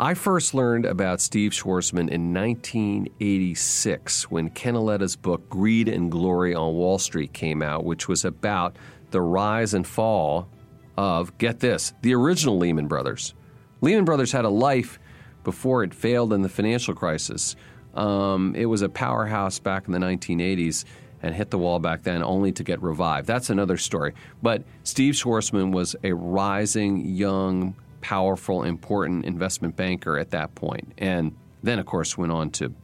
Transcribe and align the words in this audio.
I 0.00 0.14
first 0.14 0.54
learned 0.54 0.86
about 0.86 1.20
Steve 1.20 1.52
Schwarzman 1.52 2.08
in 2.08 2.32
1986 2.32 4.30
when 4.30 4.48
Ken 4.48 4.74
Auletta's 4.74 5.14
book 5.14 5.50
Greed 5.50 5.90
and 5.90 6.10
Glory 6.10 6.54
on 6.54 6.72
Wall 6.72 6.98
Street 6.98 7.34
came 7.34 7.60
out, 7.60 7.84
which 7.84 8.08
was 8.08 8.24
about 8.24 8.76
the 9.10 9.20
rise 9.20 9.74
and 9.74 9.86
fall 9.86 10.48
of, 10.96 11.36
get 11.36 11.60
this, 11.60 11.92
the 12.00 12.14
original 12.14 12.56
Lehman 12.56 12.88
Brothers. 12.88 13.34
Lehman 13.82 14.06
Brothers 14.06 14.32
had 14.32 14.46
a 14.46 14.48
life 14.48 14.98
before 15.44 15.84
it 15.84 15.92
failed 15.92 16.32
in 16.32 16.40
the 16.40 16.48
financial 16.48 16.94
crisis. 16.94 17.54
Um, 17.92 18.54
it 18.56 18.64
was 18.64 18.80
a 18.80 18.88
powerhouse 18.88 19.58
back 19.58 19.86
in 19.86 19.92
the 19.92 19.98
1980s 19.98 20.86
and 21.22 21.34
hit 21.34 21.50
the 21.50 21.58
wall 21.58 21.78
back 21.78 22.04
then 22.04 22.22
only 22.22 22.52
to 22.52 22.64
get 22.64 22.80
revived. 22.82 23.26
That's 23.26 23.50
another 23.50 23.76
story. 23.76 24.14
But 24.42 24.64
Steve 24.82 25.12
Schwarzman 25.12 25.72
was 25.72 25.94
a 26.02 26.14
rising, 26.14 27.04
young, 27.04 27.74
powerful, 28.00 28.62
important 28.62 29.24
investment 29.24 29.76
banker 29.76 30.18
at 30.18 30.30
that 30.30 30.54
point. 30.54 30.92
And 30.98 31.34
then, 31.62 31.78
of 31.78 31.86
course, 31.86 32.16
went 32.16 32.32
on 32.32 32.50
to 32.52 32.74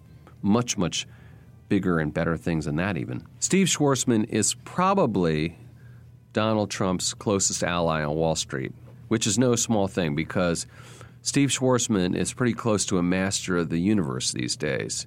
much, 0.42 0.76
much 0.76 1.06
bigger 1.68 1.98
and 1.98 2.12
better 2.12 2.36
things 2.36 2.66
than 2.66 2.76
that, 2.76 2.96
even. 2.96 3.26
Steve 3.40 3.66
Schwarzman 3.66 4.28
is 4.28 4.54
probably 4.64 5.58
Donald 6.32 6.70
Trump's 6.70 7.14
closest 7.14 7.64
ally 7.64 8.04
on 8.04 8.14
Wall 8.14 8.36
Street, 8.36 8.72
which 9.08 9.26
is 9.26 9.38
no 9.38 9.56
small 9.56 9.88
thing 9.88 10.14
because 10.14 10.66
Steve 11.22 11.48
Schwarzman 11.48 12.14
is 12.14 12.32
pretty 12.32 12.52
close 12.52 12.86
to 12.86 12.98
a 12.98 13.02
master 13.02 13.56
of 13.56 13.68
the 13.68 13.80
universe 13.80 14.32
these 14.32 14.54
days 14.54 15.06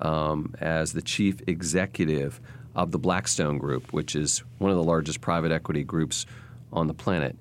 um, 0.00 0.54
as 0.60 0.92
the 0.92 1.02
chief 1.02 1.40
executive 1.46 2.40
of 2.74 2.90
the 2.90 2.98
Blackstone 2.98 3.58
Group, 3.58 3.92
which 3.92 4.16
is 4.16 4.42
one 4.58 4.70
of 4.70 4.76
the 4.76 4.82
largest 4.82 5.20
private 5.20 5.52
equity 5.52 5.84
groups 5.84 6.26
on 6.72 6.86
the 6.86 6.94
planet. 6.94 7.36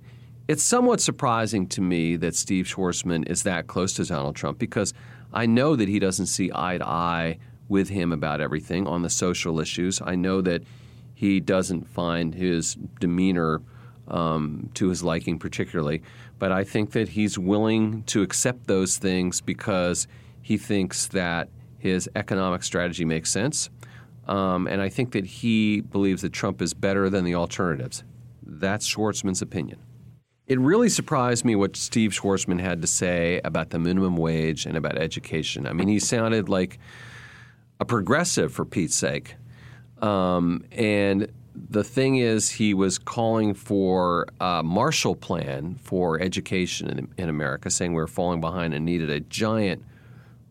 It's 0.47 0.63
somewhat 0.63 0.99
surprising 0.99 1.67
to 1.67 1.81
me 1.81 2.15
that 2.17 2.35
Steve 2.35 2.65
Schwarzman 2.65 3.29
is 3.29 3.43
that 3.43 3.67
close 3.67 3.93
to 3.93 4.05
Donald 4.05 4.35
Trump 4.35 4.59
because 4.59 4.93
I 5.31 5.45
know 5.45 5.75
that 5.75 5.87
he 5.87 5.99
doesn't 5.99 6.25
see 6.25 6.51
eye 6.53 6.77
to 6.77 6.85
eye 6.85 7.37
with 7.70 7.89
him 7.89 8.11
about 8.11 8.41
everything 8.41 8.87
on 8.87 9.01
the 9.01 9.09
social 9.09 9.59
issues. 9.59 10.01
I 10.01 10.15
know 10.15 10.41
that 10.41 10.63
he 11.13 11.39
doesn't 11.39 11.87
find 11.87 12.35
his 12.35 12.75
demeanor 12.99 13.61
um, 14.07 14.70
to 14.73 14.89
his 14.89 15.03
liking 15.03 15.39
particularly, 15.39 16.01
but 16.37 16.51
I 16.51 16.63
think 16.63 16.91
that 16.91 17.09
he's 17.09 17.37
willing 17.37 18.03
to 18.03 18.21
accept 18.21 18.67
those 18.67 18.98
things 18.98 19.39
because 19.39 20.07
he 20.41 20.57
thinks 20.57 21.07
that 21.07 21.49
his 21.77 22.09
economic 22.15 22.63
strategy 22.63 23.05
makes 23.05 23.31
sense 23.31 23.70
um, 24.27 24.67
and 24.67 24.81
I 24.81 24.89
think 24.89 25.11
that 25.11 25.26
he 25.26 25.81
believes 25.81 26.21
that 26.21 26.31
Trump 26.31 26.61
is 26.61 26.73
better 26.73 27.09
than 27.09 27.26
the 27.26 27.35
alternatives. 27.35 28.03
That's 28.43 28.87
Schwarzman's 28.87 29.41
opinion. 29.41 29.79
It 30.52 30.60
really 30.60 30.90
surprised 30.90 31.46
me 31.46 31.55
what 31.55 31.77
Steve 31.77 32.12
Schwarzman 32.12 32.60
had 32.60 32.82
to 32.82 32.88
say 32.88 33.40
about 33.46 33.70
the 33.70 33.80
minimum 33.80 34.18
wage 34.18 34.66
and 34.66 34.76
about 34.76 34.98
education. 34.98 35.66
I 35.66 35.71
mean, 35.71 35.88
he 35.88 35.98
sounded 35.98 36.49
like 36.49 36.77
a 37.80 37.85
progressive, 37.85 38.52
for 38.52 38.66
Pete's 38.66 38.98
sake. 38.98 39.35
Um, 40.02 40.66
and 40.74 41.32
the 41.55 41.85
thing 41.85 42.18
is, 42.18 42.49
he 42.49 42.74
was 42.74 42.98
calling 42.98 43.54
for 43.54 44.27
a 44.41 44.62
Marshall 44.62 45.16
Plan 45.16 45.76
for 45.76 46.20
education 46.20 46.90
in, 46.90 47.07
in 47.18 47.29
America, 47.29 47.70
saying 47.70 47.94
we 47.94 48.02
were 48.02 48.05
falling 48.05 48.41
behind 48.41 48.74
and 48.74 48.84
needed 48.84 49.10
a 49.10 49.22
giant 49.22 49.85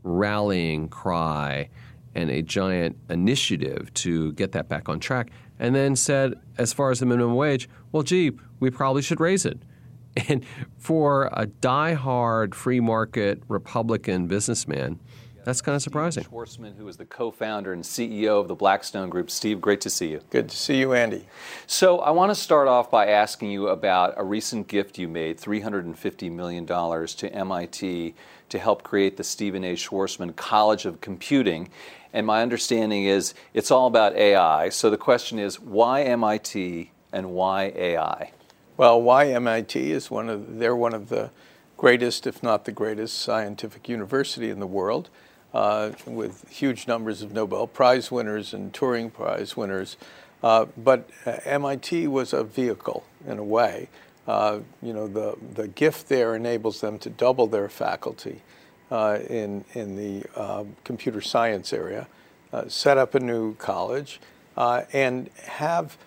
rallying 0.02 0.88
cry 0.88 1.68
and 2.14 2.30
a 2.30 2.40
giant 2.40 2.96
initiative 3.10 3.92
to 3.92 4.32
get 4.32 4.52
that 4.52 4.66
back 4.66 4.88
on 4.88 4.98
track, 4.98 5.30
and 5.58 5.74
then 5.74 5.94
said, 5.94 6.40
as 6.56 6.72
far 6.72 6.90
as 6.90 7.00
the 7.00 7.06
minimum 7.06 7.34
wage, 7.34 7.68
well, 7.92 8.02
gee, 8.02 8.32
we 8.60 8.70
probably 8.70 9.02
should 9.02 9.20
raise 9.20 9.44
it. 9.44 9.60
And 10.28 10.44
for 10.76 11.30
a 11.32 11.46
die-hard 11.46 12.54
free 12.54 12.80
market 12.80 13.42
Republican 13.48 14.26
businessman, 14.26 14.98
that's 15.44 15.62
kind 15.62 15.74
of 15.74 15.82
surprising. 15.82 16.24
Steve 16.24 16.32
Schwarzman, 16.32 16.76
who 16.76 16.86
is 16.88 16.96
the 16.96 17.06
co-founder 17.06 17.72
and 17.72 17.82
CEO 17.82 18.40
of 18.40 18.48
the 18.48 18.54
Blackstone 18.54 19.08
Group. 19.08 19.30
Steve, 19.30 19.60
great 19.60 19.80
to 19.82 19.90
see 19.90 20.08
you. 20.08 20.20
Good 20.30 20.48
to 20.50 20.56
see 20.56 20.78
you, 20.78 20.92
Andy. 20.92 21.26
So 21.66 22.00
I 22.00 22.10
want 22.10 22.30
to 22.30 22.34
start 22.34 22.68
off 22.68 22.90
by 22.90 23.06
asking 23.06 23.50
you 23.50 23.68
about 23.68 24.14
a 24.16 24.24
recent 24.24 24.68
gift 24.68 24.98
you 24.98 25.08
made, 25.08 25.38
$350 25.38 26.30
million 26.30 26.66
to 26.66 27.32
MIT 27.32 28.14
to 28.50 28.58
help 28.58 28.82
create 28.82 29.16
the 29.16 29.24
Stephen 29.24 29.64
A. 29.64 29.74
Schwarzman 29.74 30.36
College 30.36 30.84
of 30.84 31.00
Computing. 31.00 31.70
And 32.12 32.26
my 32.26 32.42
understanding 32.42 33.04
is 33.04 33.34
it's 33.54 33.70
all 33.70 33.86
about 33.86 34.14
AI. 34.16 34.68
So 34.68 34.90
the 34.90 34.98
question 34.98 35.38
is 35.38 35.58
why 35.58 36.02
MIT 36.02 36.90
and 37.12 37.30
why 37.30 37.72
AI? 37.74 38.32
Well, 38.80 39.02
why 39.02 39.26
MIT 39.26 39.92
is 39.92 40.10
one 40.10 40.30
of 40.30 40.56
they're 40.56 40.74
one 40.74 40.94
of 40.94 41.10
the 41.10 41.32
greatest, 41.76 42.26
if 42.26 42.42
not 42.42 42.64
the 42.64 42.72
greatest, 42.72 43.18
scientific 43.18 43.90
university 43.90 44.48
in 44.48 44.58
the 44.58 44.66
world, 44.66 45.10
uh, 45.52 45.90
with 46.06 46.48
huge 46.48 46.88
numbers 46.88 47.20
of 47.20 47.30
Nobel 47.30 47.66
Prize 47.66 48.10
winners 48.10 48.54
and 48.54 48.72
Turing 48.72 49.12
Prize 49.12 49.54
winners. 49.54 49.98
Uh, 50.42 50.64
but 50.78 51.10
uh, 51.26 51.36
MIT 51.44 52.08
was 52.08 52.32
a 52.32 52.42
vehicle 52.42 53.04
in 53.26 53.38
a 53.38 53.44
way. 53.44 53.90
Uh, 54.26 54.60
you 54.80 54.94
know, 54.94 55.06
the 55.06 55.36
the 55.52 55.68
gift 55.68 56.08
there 56.08 56.34
enables 56.34 56.80
them 56.80 56.98
to 57.00 57.10
double 57.10 57.46
their 57.46 57.68
faculty 57.68 58.40
uh, 58.90 59.18
in, 59.28 59.62
in 59.74 59.96
the 59.96 60.24
uh, 60.34 60.64
computer 60.84 61.20
science 61.20 61.74
area, 61.74 62.08
set 62.68 62.96
up 62.96 63.14
a 63.14 63.20
new 63.20 63.54
college, 63.56 64.22
and 64.56 65.28
have 65.44 65.98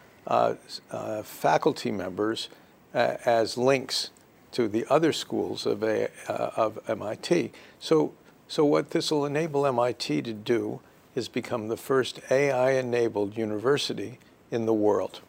faculty 1.23 1.91
members 1.91 2.49
as 2.93 3.57
links 3.57 4.09
to 4.51 4.67
the 4.67 4.85
other 4.89 5.11
schools 5.11 5.65
of, 5.65 5.83
a, 5.83 6.09
of 6.27 6.79
MIT. 6.87 7.51
So, 7.79 8.13
so 8.47 8.63
what 8.63 8.91
this 8.91 9.11
will 9.11 9.25
enable 9.25 9.65
MIT 9.65 10.21
to 10.21 10.33
do 10.33 10.79
is 11.15 11.27
become 11.27 11.67
the 11.67 11.77
first 11.77 12.19
AI-enabled 12.31 13.37
university 13.37 14.19
in 14.51 14.65
the 14.65 14.73
world. 14.73 15.21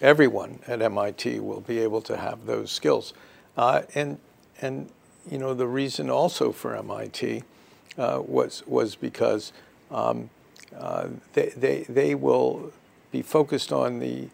Everyone 0.00 0.60
at 0.66 0.82
MIT 0.82 1.40
will 1.40 1.60
be 1.60 1.78
able 1.78 2.00
to 2.02 2.16
have 2.16 2.46
those 2.46 2.70
skills. 2.70 3.12
and, 3.56 4.18
and 4.60 4.90
you 5.30 5.38
know, 5.38 5.54
the 5.54 5.66
reason 5.66 6.10
also 6.10 6.52
for 6.52 6.76
MIT 6.76 7.42
uh, 7.98 8.22
was, 8.24 8.64
was 8.66 8.96
because 8.96 9.52
um, 9.90 10.30
uh, 10.76 11.08
they, 11.34 11.52
they, 11.56 11.80
they 11.88 12.14
will 12.14 12.72
be 13.12 13.22
focused 13.22 13.72
on 13.72 13.98
the 13.98 14.28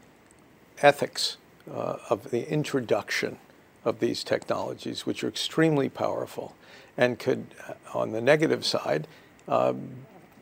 ethics 0.83 1.37
uh, 1.73 1.99
of 2.11 2.31
the 2.31 2.51
introduction 2.51 3.39
of 3.85 4.01
these 4.01 4.25
technologies, 4.25 5.07
which 5.07 5.23
are 5.23 5.29
extremely 5.29 5.89
powerful 5.89 6.55
and 6.97 7.19
could, 7.19 7.47
uh, 7.69 7.99
on 7.99 8.13
the 8.13 8.21
negative 8.21 8.65
side, 8.65 9.07
um, 9.49 9.91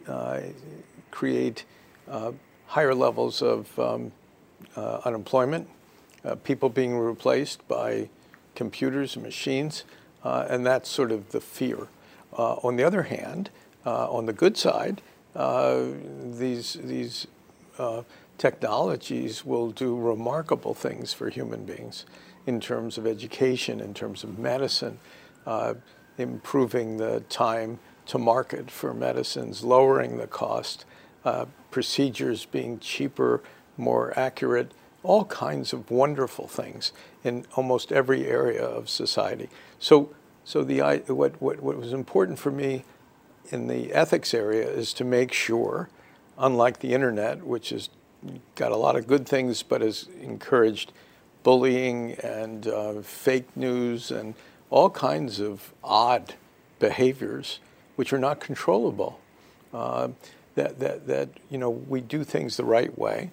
uh, 0.07 0.41
create 1.11 1.65
uh, 2.09 2.33
higher 2.67 2.95
levels 2.95 3.43
of 3.43 3.79
um, 3.79 4.13
unemployment, 4.77 5.69
people 6.43 6.69
being 6.69 6.97
replaced 6.97 7.67
by 7.69 8.09
computers 8.55 9.17
and 9.17 9.25
machines, 9.25 9.85
uh, 10.25 10.47
and 10.49 10.65
that's 10.65 10.89
sort 10.89 11.13
of 11.13 11.31
the 11.33 11.41
fear. 11.41 11.89
Uh, 12.37 12.55
on 12.55 12.77
the 12.77 12.85
other 12.85 13.05
hand, 13.05 13.51
uh, 13.87 14.11
on 14.11 14.27
the 14.27 14.33
good 14.33 14.57
side, 14.57 15.03
uh, 15.37 15.85
these, 16.25 16.75
these 16.83 17.27
uh, 17.79 18.03
technologies 18.39 19.45
will 19.45 19.71
do 19.71 19.97
remarkable 19.97 20.75
things 20.75 21.13
for 21.13 21.31
human 21.31 21.65
beings 21.65 22.05
in 22.47 22.61
terms 22.61 22.99
of 22.99 23.07
education, 23.07 23.81
in 23.81 23.95
terms 23.95 24.25
of 24.25 24.39
medicine, 24.39 24.99
uh, 25.47 25.75
improving 26.19 26.97
the 26.97 27.21
time 27.29 27.79
to 28.07 28.19
market 28.19 28.71
for 28.71 28.93
medicines, 28.93 29.65
lowering 29.65 30.19
the 30.19 30.27
cost, 30.27 30.85
uh, 31.25 31.47
procedures 31.71 32.45
being 32.45 32.79
cheaper, 32.79 33.43
more 33.77 34.17
accurate, 34.19 34.73
all 35.03 35.25
kinds 35.27 35.73
of 35.73 35.91
wonderful 35.91 36.47
things 36.47 36.93
in 37.23 37.45
almost 37.57 37.93
every 37.93 38.27
area 38.27 38.63
of 38.63 38.89
society. 38.89 39.49
So, 39.79 40.15
so 40.45 40.63
the, 40.65 40.81
what, 41.09 41.41
what, 41.41 41.61
what 41.63 41.77
was 41.77 41.93
important 41.93 42.39
for 42.39 42.51
me 42.51 42.85
in 43.51 43.69
the 43.69 43.93
ethics 43.93 44.35
area 44.35 44.69
is 44.69 44.93
to 44.95 45.05
make 45.05 45.33
sure, 45.33 45.89
unlike 46.39 46.81
the 46.81 46.95
internet, 46.95 47.45
which 47.45 47.71
has 47.71 47.89
got 48.55 48.73
a 48.73 48.77
lot 48.77 48.97
of 48.97 49.07
good 49.07 49.27
things 49.27 49.63
but 49.63 49.81
has 49.81 50.09
encouraged 50.21 50.93
bullying 51.43 52.13
and 52.23 52.67
uh, 52.67 53.01
fake 53.03 53.57
news 53.57 54.11
and 54.11 54.35
all 54.71 54.91
kinds 54.91 55.41
of 55.41 55.73
odd 55.85 56.35
behaviors 56.79 57.61
which 57.97 58.13
are 58.13 58.19
not 58.19 58.41
controllable. 58.41 59.21
Uh, 59.73 60.09
that, 60.55 60.79
that, 60.79 61.07
that 61.07 61.29
you 61.51 61.59
know 61.59 61.71
we 61.71 62.01
do 62.01 62.23
things 62.23 62.57
the 62.57 62.65
right 62.65 62.97
way, 62.97 63.31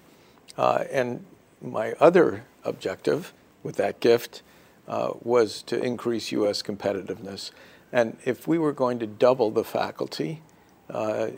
uh, 0.56 0.84
and 0.90 1.24
my 1.60 1.92
other 2.00 2.44
objective 2.64 3.32
with 3.62 3.76
that 3.76 4.00
gift 4.00 4.42
uh, 4.88 5.12
was 5.22 5.62
to 5.62 5.80
increase 5.80 6.32
U.S. 6.32 6.62
competitiveness. 6.62 7.52
And 7.92 8.16
if 8.24 8.48
we 8.48 8.58
were 8.58 8.72
going 8.72 8.98
to 8.98 9.06
double 9.06 9.50
the 9.50 9.64
faculty 9.64 10.42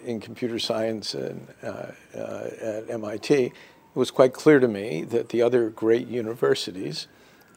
in 0.05 0.20
computer 0.20 0.58
science 0.58 1.14
and, 1.14 1.46
uh, 1.62 1.87
uh 2.17 2.50
at 2.61 2.91
MIT, 2.91 3.35
it 3.35 3.52
was 3.94 4.11
quite 4.11 4.32
clear 4.32 4.58
to 4.58 4.69
me 4.69 5.02
that 5.05 5.29
the 5.29 5.43
other 5.43 5.70
great 5.70 6.08
universities 6.08 7.06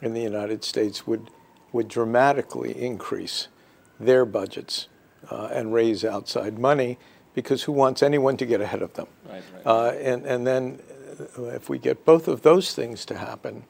in 0.01 0.13
the 0.13 0.21
United 0.21 0.63
States 0.63 1.07
would, 1.07 1.29
would 1.71 1.87
dramatically 1.87 2.79
increase 2.79 3.47
their 3.99 4.25
budgets 4.25 4.87
uh, 5.31 5.49
and 5.51 5.73
raise 5.73 6.05
outside 6.05 6.59
money 6.59 6.97
because 7.33 7.63
who 7.63 7.71
wants 7.71 8.03
anyone 8.03 8.37
to 8.37 8.45
get 8.45 8.61
ahead 8.61 8.81
of 8.81 8.93
them? 8.93 9.07
Right, 9.27 9.43
right. 9.53 9.65
Uh, 9.65 9.89
and, 9.91 10.25
and 10.25 10.45
then 10.45 10.79
uh, 11.37 11.43
if 11.45 11.69
we 11.69 11.79
get 11.79 12.05
both 12.05 12.27
of 12.27 12.41
those 12.41 12.73
things 12.73 13.05
to 13.05 13.17
happen, 13.17 13.63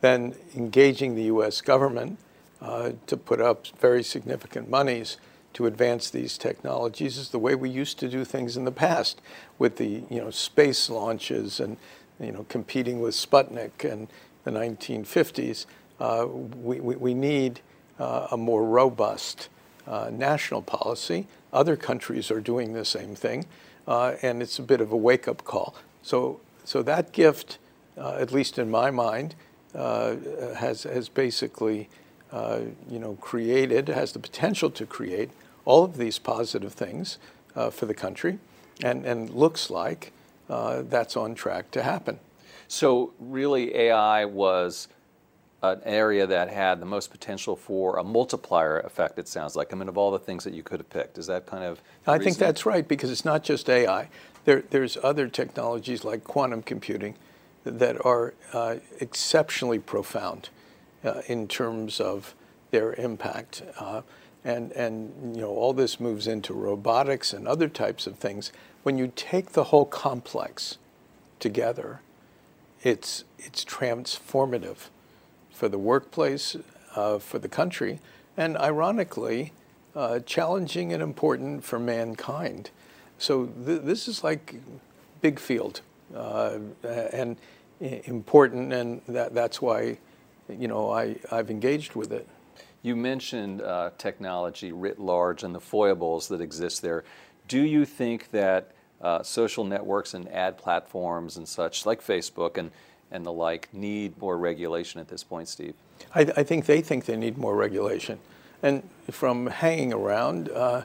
then 0.00 0.34
engaging 0.56 1.14
the 1.14 1.24
U.S. 1.24 1.60
government 1.60 2.18
uh, 2.60 2.92
to 3.06 3.16
put 3.16 3.40
up 3.40 3.66
very 3.78 4.02
significant 4.02 4.68
monies 4.68 5.16
to 5.52 5.66
advance 5.66 6.10
these 6.10 6.38
technologies 6.38 7.16
is 7.16 7.30
the 7.30 7.38
way 7.38 7.54
we 7.54 7.68
used 7.68 7.98
to 7.98 8.08
do 8.08 8.24
things 8.24 8.56
in 8.56 8.64
the 8.64 8.72
past 8.72 9.20
with 9.58 9.76
the 9.76 10.02
you 10.08 10.20
know 10.20 10.30
space 10.30 10.88
launches 10.88 11.60
and 11.60 11.76
you 12.18 12.32
know 12.32 12.44
competing 12.48 13.00
with 13.00 13.14
Sputnik 13.14 13.90
and 13.90 14.08
the 14.44 14.50
1950s. 14.50 15.66
Uh, 15.98 16.26
we, 16.26 16.80
we, 16.80 16.96
we, 16.96 17.14
need 17.14 17.60
uh, 17.98 18.28
a 18.30 18.36
more 18.36 18.64
robust 18.64 19.50
uh, 19.86 20.10
national 20.10 20.62
policy. 20.62 21.26
Other 21.52 21.76
countries 21.76 22.30
are 22.30 22.40
doing 22.40 22.72
the 22.72 22.86
same 22.86 23.14
thing, 23.14 23.44
uh, 23.86 24.14
and 24.22 24.40
it's 24.40 24.58
a 24.58 24.62
bit 24.62 24.80
of 24.80 24.92
a 24.92 24.96
wake-up 24.96 25.44
call. 25.44 25.74
So, 26.02 26.40
so 26.64 26.82
that 26.84 27.12
gift, 27.12 27.58
uh, 27.98 28.14
at 28.14 28.32
least 28.32 28.58
in 28.58 28.70
my 28.70 28.90
mind, 28.90 29.34
uh, 29.74 30.16
has 30.56 30.84
has 30.84 31.08
basically 31.08 31.88
uh, 32.32 32.60
you 32.88 32.98
know, 32.98 33.14
created, 33.20 33.88
has 33.88 34.12
the 34.12 34.18
potential 34.18 34.70
to 34.70 34.86
create 34.86 35.30
all 35.64 35.84
of 35.84 35.96
these 35.96 36.18
positive 36.18 36.72
things 36.72 37.18
uh, 37.54 37.70
for 37.70 37.86
the 37.86 37.94
country, 37.94 38.38
and, 38.82 39.04
and 39.04 39.30
looks 39.30 39.70
like 39.70 40.12
uh, 40.48 40.82
that's 40.88 41.16
on 41.16 41.34
track 41.34 41.70
to 41.70 41.82
happen. 41.82 42.18
So, 42.68 43.12
really, 43.18 43.74
AI 43.74 44.24
was 44.24 44.88
an 45.62 45.80
area 45.84 46.26
that 46.26 46.48
had 46.48 46.80
the 46.80 46.86
most 46.86 47.10
potential 47.10 47.56
for 47.56 47.98
a 47.98 48.04
multiplier 48.04 48.78
effect, 48.80 49.18
it 49.18 49.28
sounds 49.28 49.56
like. 49.56 49.72
I 49.72 49.76
mean, 49.76 49.88
of 49.88 49.98
all 49.98 50.10
the 50.10 50.18
things 50.18 50.44
that 50.44 50.54
you 50.54 50.62
could 50.62 50.80
have 50.80 50.88
picked, 50.88 51.18
is 51.18 51.26
that 51.26 51.46
kind 51.46 51.64
of. 51.64 51.80
I 52.06 52.18
think 52.18 52.38
that's 52.38 52.64
right, 52.64 52.86
because 52.86 53.10
it's 53.10 53.24
not 53.24 53.42
just 53.42 53.68
AI. 53.68 54.08
There, 54.44 54.62
there's 54.70 54.96
other 55.02 55.28
technologies 55.28 56.04
like 56.04 56.24
quantum 56.24 56.62
computing 56.62 57.16
that 57.64 58.02
are 58.04 58.34
uh, 58.52 58.76
exceptionally 59.00 59.78
profound 59.78 60.48
uh, 61.04 61.22
in 61.26 61.48
terms 61.48 62.00
of 62.00 62.34
their 62.70 62.94
impact. 62.94 63.62
Uh, 63.78 64.02
and, 64.44 64.72
and 64.72 65.36
you 65.36 65.42
know, 65.42 65.50
all 65.50 65.72
this 65.72 66.00
moves 66.00 66.26
into 66.26 66.54
robotics 66.54 67.32
and 67.32 67.46
other 67.46 67.68
types 67.68 68.06
of 68.06 68.16
things. 68.16 68.52
When 68.82 68.96
you 68.96 69.12
take 69.14 69.52
the 69.52 69.64
whole 69.64 69.84
complex 69.84 70.78
together, 71.38 72.00
it's, 72.82 73.24
it's 73.38 73.64
transformative 73.64 74.88
for 75.50 75.68
the 75.68 75.78
workplace, 75.78 76.56
uh, 76.96 77.18
for 77.18 77.38
the 77.38 77.48
country, 77.48 78.00
and 78.36 78.56
ironically, 78.56 79.52
uh, 79.94 80.20
challenging 80.20 80.92
and 80.92 81.02
important 81.02 81.64
for 81.64 81.78
mankind. 81.78 82.70
So 83.18 83.46
th- 83.46 83.82
this 83.82 84.08
is 84.08 84.24
like 84.24 84.54
big 85.20 85.38
field 85.38 85.82
uh, 86.14 86.58
and 87.12 87.36
important, 87.80 88.72
and 88.72 89.02
that, 89.08 89.34
that's 89.34 89.60
why 89.60 89.98
you 90.58 90.68
know, 90.68 90.90
I, 90.90 91.16
I've 91.30 91.50
engaged 91.50 91.94
with 91.94 92.12
it. 92.12 92.26
You 92.82 92.96
mentioned 92.96 93.60
uh, 93.62 93.90
technology 93.98 94.72
writ 94.72 94.98
large 94.98 95.42
and 95.42 95.54
the 95.54 95.60
foibles 95.60 96.28
that 96.28 96.40
exist 96.40 96.82
there. 96.82 97.04
Do 97.48 97.60
you 97.60 97.84
think 97.84 98.30
that 98.30 98.72
uh, 99.02 99.22
social 99.22 99.64
networks 99.64 100.14
and 100.14 100.28
ad 100.30 100.56
platforms 100.56 101.36
and 101.36 101.46
such, 101.46 101.84
like 101.84 102.02
Facebook 102.02 102.56
and, 102.56 102.70
and 103.10 103.24
the 103.24 103.32
like, 103.32 103.68
need 103.72 104.18
more 104.20 104.38
regulation 104.38 105.00
at 105.00 105.08
this 105.08 105.24
point, 105.24 105.48
Steve? 105.48 105.74
I, 106.14 106.20
I 106.36 106.42
think 106.42 106.66
they 106.66 106.80
think 106.80 107.04
they 107.04 107.16
need 107.16 107.36
more 107.36 107.56
regulation. 107.56 108.18
And 108.62 108.82
from 109.10 109.46
hanging 109.46 109.92
around 109.92 110.50
uh, 110.50 110.84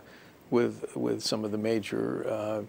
with, 0.50 0.96
with 0.96 1.24
some 1.24 1.46
of 1.46 1.52
the 1.52 1.58
major 1.58 2.28
uh, 2.30 2.62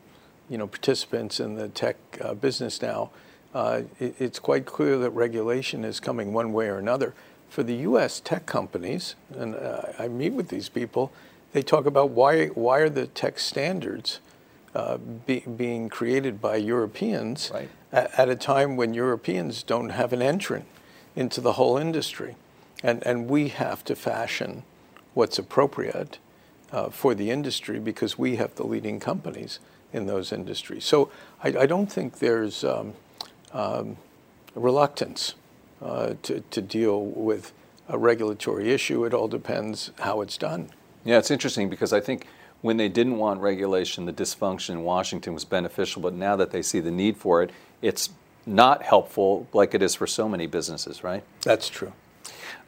you 0.49 0.58
know, 0.58 0.66
participants 0.66 1.40
in 1.40 1.54
the 1.56 1.69
tech 1.69 1.96
uh, 2.20 2.34
business 2.34 2.81
now, 2.82 3.10
uh, 3.56 3.82
it, 3.98 4.14
it's 4.20 4.38
quite 4.38 4.66
clear 4.66 4.98
that 4.98 5.10
regulation 5.10 5.82
is 5.82 5.98
coming 5.98 6.34
one 6.34 6.52
way 6.52 6.68
or 6.68 6.76
another. 6.76 7.14
For 7.48 7.62
the 7.62 7.74
U.S. 7.76 8.20
tech 8.20 8.44
companies, 8.44 9.14
and 9.34 9.54
uh, 9.54 9.80
I 9.98 10.08
meet 10.08 10.34
with 10.34 10.48
these 10.48 10.68
people, 10.68 11.10
they 11.54 11.62
talk 11.62 11.86
about 11.86 12.10
why, 12.10 12.48
why 12.48 12.80
are 12.80 12.90
the 12.90 13.06
tech 13.06 13.38
standards 13.38 14.20
uh, 14.74 14.98
be, 14.98 15.40
being 15.40 15.88
created 15.88 16.38
by 16.38 16.56
Europeans 16.56 17.50
right. 17.54 17.70
at, 17.92 18.18
at, 18.18 18.28
a 18.28 18.36
time 18.36 18.76
when 18.76 18.92
Europeans 18.92 19.62
don't 19.62 19.88
have 19.88 20.12
an 20.12 20.20
entrant 20.20 20.66
into 21.14 21.40
the 21.40 21.52
whole 21.52 21.78
industry. 21.78 22.36
And, 22.82 23.02
and 23.06 23.26
we 23.30 23.48
have 23.48 23.82
to 23.84 23.96
fashion 23.96 24.64
what's 25.14 25.38
appropriate 25.38 26.18
uh, 26.72 26.90
for 26.90 27.14
the 27.14 27.30
industry 27.30 27.78
because 27.78 28.18
we 28.18 28.36
have 28.36 28.54
the 28.56 28.66
leading 28.66 29.00
companies 29.00 29.60
in 29.94 30.04
those 30.04 30.30
industries. 30.30 30.84
So 30.84 31.10
I, 31.42 31.60
I 31.60 31.66
don't 31.66 31.90
think 31.90 32.18
there's 32.18 32.62
um, 32.62 32.92
um, 33.56 33.96
reluctance 34.54 35.34
uh, 35.82 36.14
to, 36.22 36.40
to 36.50 36.60
deal 36.60 37.04
with 37.04 37.52
a 37.88 37.98
regulatory 37.98 38.70
issue. 38.70 39.04
It 39.04 39.14
all 39.14 39.28
depends 39.28 39.90
how 40.00 40.20
it's 40.20 40.36
done. 40.36 40.70
Yeah, 41.04 41.18
it's 41.18 41.30
interesting 41.30 41.68
because 41.68 41.92
I 41.92 42.00
think 42.00 42.26
when 42.60 42.76
they 42.76 42.88
didn't 42.88 43.16
want 43.16 43.40
regulation, 43.40 44.06
the 44.06 44.12
dysfunction 44.12 44.70
in 44.70 44.84
Washington 44.84 45.34
was 45.34 45.44
beneficial, 45.44 46.02
but 46.02 46.14
now 46.14 46.36
that 46.36 46.50
they 46.50 46.62
see 46.62 46.80
the 46.80 46.90
need 46.90 47.16
for 47.16 47.42
it, 47.42 47.50
it's 47.80 48.10
not 48.44 48.82
helpful 48.82 49.46
like 49.52 49.74
it 49.74 49.82
is 49.82 49.94
for 49.94 50.06
so 50.06 50.28
many 50.28 50.46
businesses, 50.46 51.02
right? 51.02 51.22
That's 51.42 51.68
true. 51.68 51.92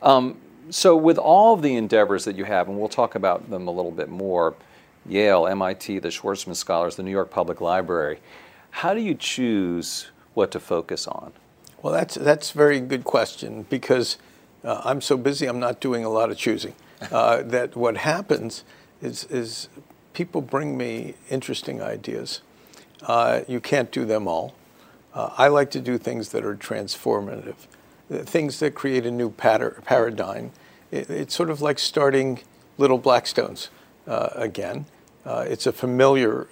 Um, 0.02 0.38
so, 0.70 0.96
with 0.96 1.18
all 1.18 1.54
of 1.54 1.62
the 1.62 1.74
endeavors 1.74 2.24
that 2.26 2.36
you 2.36 2.44
have, 2.44 2.68
and 2.68 2.78
we'll 2.78 2.88
talk 2.88 3.14
about 3.14 3.48
them 3.50 3.66
a 3.66 3.70
little 3.70 3.90
bit 3.90 4.08
more 4.08 4.54
Yale, 5.08 5.46
MIT, 5.46 6.00
the 6.00 6.08
Schwarzman 6.08 6.54
Scholars, 6.54 6.96
the 6.96 7.02
New 7.02 7.10
York 7.10 7.30
Public 7.30 7.60
Library 7.60 8.18
how 8.70 8.94
do 8.94 9.00
you 9.00 9.14
choose 9.14 10.08
what 10.38 10.52
to 10.52 10.60
focus 10.60 11.08
on? 11.08 11.32
Well, 11.82 11.92
that's 11.92 12.14
that's 12.14 12.54
a 12.54 12.56
very 12.56 12.80
good 12.80 13.04
question 13.04 13.66
because 13.68 14.16
uh, 14.64 14.80
I'm 14.84 15.00
so 15.00 15.16
busy. 15.16 15.46
I'm 15.46 15.58
not 15.58 15.80
doing 15.80 16.04
a 16.04 16.08
lot 16.08 16.30
of 16.30 16.38
choosing. 16.38 16.74
Uh, 17.12 17.42
that 17.42 17.76
what 17.76 17.96
happens 17.98 18.64
is 19.02 19.24
is 19.24 19.68
people 20.14 20.40
bring 20.40 20.78
me 20.78 21.14
interesting 21.28 21.82
ideas. 21.82 22.40
Uh, 23.02 23.40
you 23.46 23.60
can't 23.60 23.90
do 23.92 24.04
them 24.04 24.26
all. 24.26 24.54
Uh, 25.14 25.30
I 25.36 25.48
like 25.48 25.70
to 25.72 25.80
do 25.80 25.98
things 25.98 26.30
that 26.30 26.44
are 26.44 26.56
transformative, 26.56 27.54
things 28.08 28.58
that 28.60 28.74
create 28.74 29.06
a 29.06 29.10
new 29.10 29.30
patter, 29.30 29.80
paradigm. 29.84 30.52
It, 30.90 31.10
it's 31.10 31.34
sort 31.34 31.50
of 31.50 31.60
like 31.60 31.78
starting 31.78 32.40
little 32.76 32.98
Blackstones 32.98 33.68
uh, 34.06 34.30
again. 34.34 34.86
Uh, 35.24 35.44
it's 35.48 35.66
a 35.66 35.72
familiar 35.72 36.46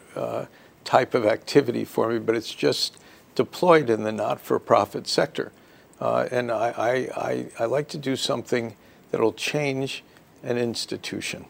type 0.85 1.15
of 1.15 1.27
activity 1.27 1.85
for 1.85 2.09
me, 2.09 2.19
but 2.19 2.35
it's 2.37 2.55
just 2.55 2.99
deployed 3.37 3.89
in 3.89 4.03
the 4.03 4.11
not-for-profit 4.11 5.07
sector. 5.07 5.53
Uh, 6.01 6.27
and 6.33 6.51
I, 6.51 6.71
I, 6.77 6.93
I, 7.17 7.47
I, 7.61 7.65
like 7.67 7.89
to 7.89 7.99
do 7.99 8.17
something 8.17 8.75
that'll 9.11 9.33
change 9.33 10.03
an 10.43 10.59
institution 10.59 11.47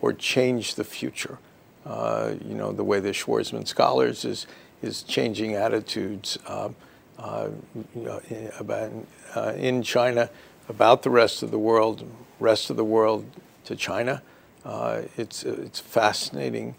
or 0.00 0.12
change 0.12 0.74
the 0.74 0.84
future. 0.84 1.38
Uh, 1.86 2.34
you 2.44 2.54
know, 2.54 2.72
the 2.72 2.84
way 2.84 3.00
the 3.00 3.10
Schwarzman 3.10 3.66
Scholars 3.66 4.24
is, 4.24 4.46
is 4.82 5.02
changing 5.02 5.54
attitudes 5.54 6.36
uh, 6.46 6.70
uh 7.18 7.48
you 7.94 8.02
know, 8.02 8.20
in, 8.28 8.50
about, 8.58 8.90
uh, 9.34 9.52
in 9.56 9.82
China 9.82 10.28
about 10.68 11.02
the 11.02 11.10
rest 11.10 11.42
of 11.42 11.50
the 11.50 11.58
world, 11.58 12.04
rest 12.38 12.68
of 12.70 12.76
the 12.76 12.84
world 12.84 13.24
to 13.64 13.76
China. 13.76 14.22
Uh, 14.64 15.02
it's, 15.16 15.42
it's 15.42 15.80
a 15.80 15.84
fascinating 15.84 16.74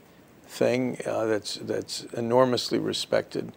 thing 0.46 0.98
that's, 1.04 1.56
that's 1.56 2.04
enormously 2.14 2.78
respected 2.78 3.52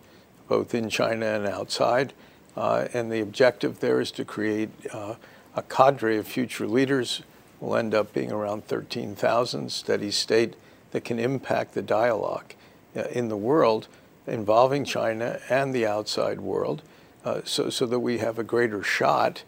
both 0.48 0.74
in 0.74 0.88
China 0.88 1.26
and 1.26 1.46
outside. 1.46 2.12
Uh, 2.56 2.86
and 2.94 3.10
the 3.10 3.20
objective 3.20 3.80
there 3.80 4.00
is 4.00 4.10
to 4.12 4.24
create 4.24 4.70
uh, 4.92 5.14
a 5.56 5.62
cadre 5.62 6.16
of 6.16 6.26
future 6.26 6.66
leaders. 6.66 7.22
Will 7.60 7.76
end 7.76 7.94
up 7.94 8.12
being 8.12 8.30
around 8.30 8.66
13,000 8.66 9.70
steady 9.72 10.10
state 10.10 10.54
that 10.90 11.04
can 11.04 11.18
impact 11.18 11.74
the 11.74 11.82
dialogue 11.82 12.54
uh, 12.96 13.04
in 13.12 13.28
the 13.28 13.36
world 13.36 13.88
involving 14.26 14.84
China 14.84 15.38
and 15.48 15.74
the 15.74 15.86
outside 15.86 16.40
world, 16.40 16.82
uh, 17.24 17.40
so, 17.44 17.70
so 17.70 17.86
that 17.86 18.00
we 18.00 18.18
have 18.18 18.38
a 18.38 18.44
greater 18.44 18.82
shot 18.82 19.42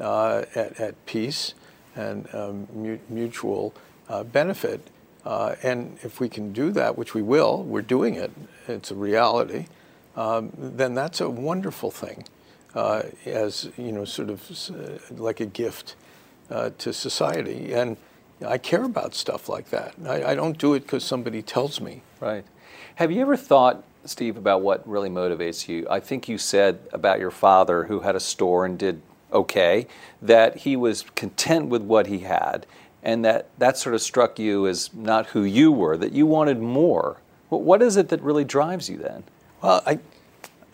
uh, 0.00 0.44
at, 0.54 0.78
at 0.78 1.06
peace 1.06 1.54
and 1.96 2.28
um, 2.34 2.66
mu- 2.74 2.98
mutual 3.08 3.74
uh, 4.08 4.22
benefit. 4.22 4.88
and 5.24 5.98
if 6.02 6.20
we 6.20 6.28
can 6.28 6.52
do 6.52 6.72
that, 6.72 6.96
which 6.96 7.14
we 7.14 7.22
will, 7.22 7.62
we're 7.62 7.82
doing 7.82 8.14
it, 8.14 8.30
it's 8.68 8.90
a 8.90 8.94
reality 8.94 9.66
um, 10.16 10.52
then 10.56 10.94
that's 10.94 11.20
a 11.20 11.28
wonderful 11.28 11.90
thing, 11.90 12.24
uh, 12.74 13.02
as 13.24 13.70
you 13.76 13.92
know, 13.92 14.04
sort 14.04 14.30
of 14.30 14.70
uh, 14.70 14.98
like 15.22 15.40
a 15.40 15.46
gift 15.46 15.96
uh, 16.50 16.70
to 16.78 16.92
society. 16.92 17.72
And 17.72 17.96
I 18.46 18.58
care 18.58 18.84
about 18.84 19.14
stuff 19.14 19.48
like 19.48 19.70
that. 19.70 19.94
I, 20.06 20.32
I 20.32 20.34
don't 20.34 20.58
do 20.58 20.74
it 20.74 20.80
because 20.80 21.04
somebody 21.04 21.42
tells 21.42 21.80
me. 21.80 22.02
Right. 22.20 22.44
Have 22.96 23.10
you 23.10 23.22
ever 23.22 23.36
thought, 23.36 23.84
Steve, 24.04 24.36
about 24.36 24.62
what 24.62 24.86
really 24.88 25.08
motivates 25.08 25.68
you? 25.68 25.86
I 25.88 26.00
think 26.00 26.28
you 26.28 26.38
said 26.38 26.78
about 26.92 27.20
your 27.20 27.30
father, 27.30 27.84
who 27.84 28.00
had 28.00 28.16
a 28.16 28.20
store 28.20 28.66
and 28.66 28.78
did 28.78 29.00
okay, 29.32 29.86
that 30.20 30.58
he 30.58 30.76
was 30.76 31.04
content 31.14 31.68
with 31.68 31.82
what 31.82 32.06
he 32.06 32.18
had 32.18 32.66
and 33.02 33.24
that 33.24 33.48
that 33.58 33.76
sort 33.76 33.94
of 33.94 34.02
struck 34.02 34.38
you 34.38 34.66
as 34.66 34.92
not 34.94 35.26
who 35.26 35.42
you 35.42 35.72
were, 35.72 35.96
that 35.96 36.12
you 36.12 36.26
wanted 36.26 36.60
more. 36.60 37.18
What 37.48 37.82
is 37.82 37.96
it 37.96 38.08
that 38.08 38.22
really 38.22 38.44
drives 38.44 38.88
you 38.88 38.96
then? 38.96 39.24
Well, 39.62 39.80
I, 39.86 40.00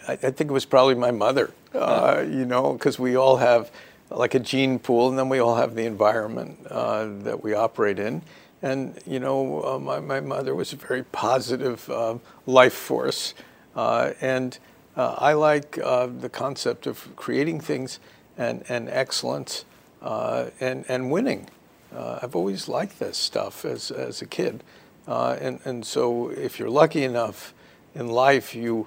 I 0.09 0.16
think 0.16 0.50
it 0.50 0.50
was 0.50 0.64
probably 0.64 0.95
my 0.95 1.11
mother, 1.11 1.52
uh, 1.75 2.25
you 2.26 2.47
know, 2.47 2.73
because 2.73 2.99
we 2.99 3.16
all 3.16 3.37
have 3.37 3.71
like 4.11 4.35
a 4.35 4.40
gene 4.40 4.78
pool, 4.78 5.11
and 5.11 5.18
then 5.18 5.28
we 5.28 5.38
all 5.38 5.57
have 5.57 5.75
the 5.75 5.85
environment 5.85 6.66
uh, 6.71 7.07
that 7.21 7.42
we 7.42 7.52
operate 7.52 7.99
in. 7.99 8.23
And, 8.62 8.99
you 9.07 9.21
know, 9.21 9.62
uh, 9.62 9.78
my, 9.78 10.00
my 10.00 10.21
mother 10.21 10.54
was 10.54 10.73
a 10.73 10.76
very 10.76 11.02
positive 11.02 11.88
uh, 11.90 12.16
life 12.47 12.73
force. 12.73 13.35
Uh, 13.76 14.12
and 14.23 14.59
uh, 14.97 15.16
I 15.18 15.35
like 15.35 15.73
the 15.73 16.30
concept 16.33 16.87
of 16.87 17.14
creating 17.14 17.61
things 17.61 18.00
and, 18.38 18.64
and 18.71 18.88
excellence 18.88 19.66
and, 20.00 20.87
and 20.88 21.11
winning. 21.11 21.50
I've 21.95 22.35
always 22.35 22.68
liked 22.68 22.99
this 22.99 23.18
stuff 23.18 23.66
as, 23.66 23.90
as 23.90 24.23
a 24.23 24.26
kid. 24.26 24.64
and, 25.07 25.61
and 25.66 25.85
so 25.85 26.30
if 26.30 26.59
you're 26.59 26.71
lucky 26.71 27.04
enough 27.04 27.52
in 27.95 28.09
life, 28.09 28.54
you, 28.54 28.87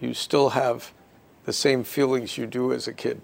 you 0.00 0.14
still 0.14 0.50
have 0.50 0.92
the 1.44 1.52
same 1.52 1.84
feelings 1.84 2.36
you 2.36 2.46
do 2.46 2.72
as 2.72 2.88
a 2.88 2.92
kid. 2.92 3.20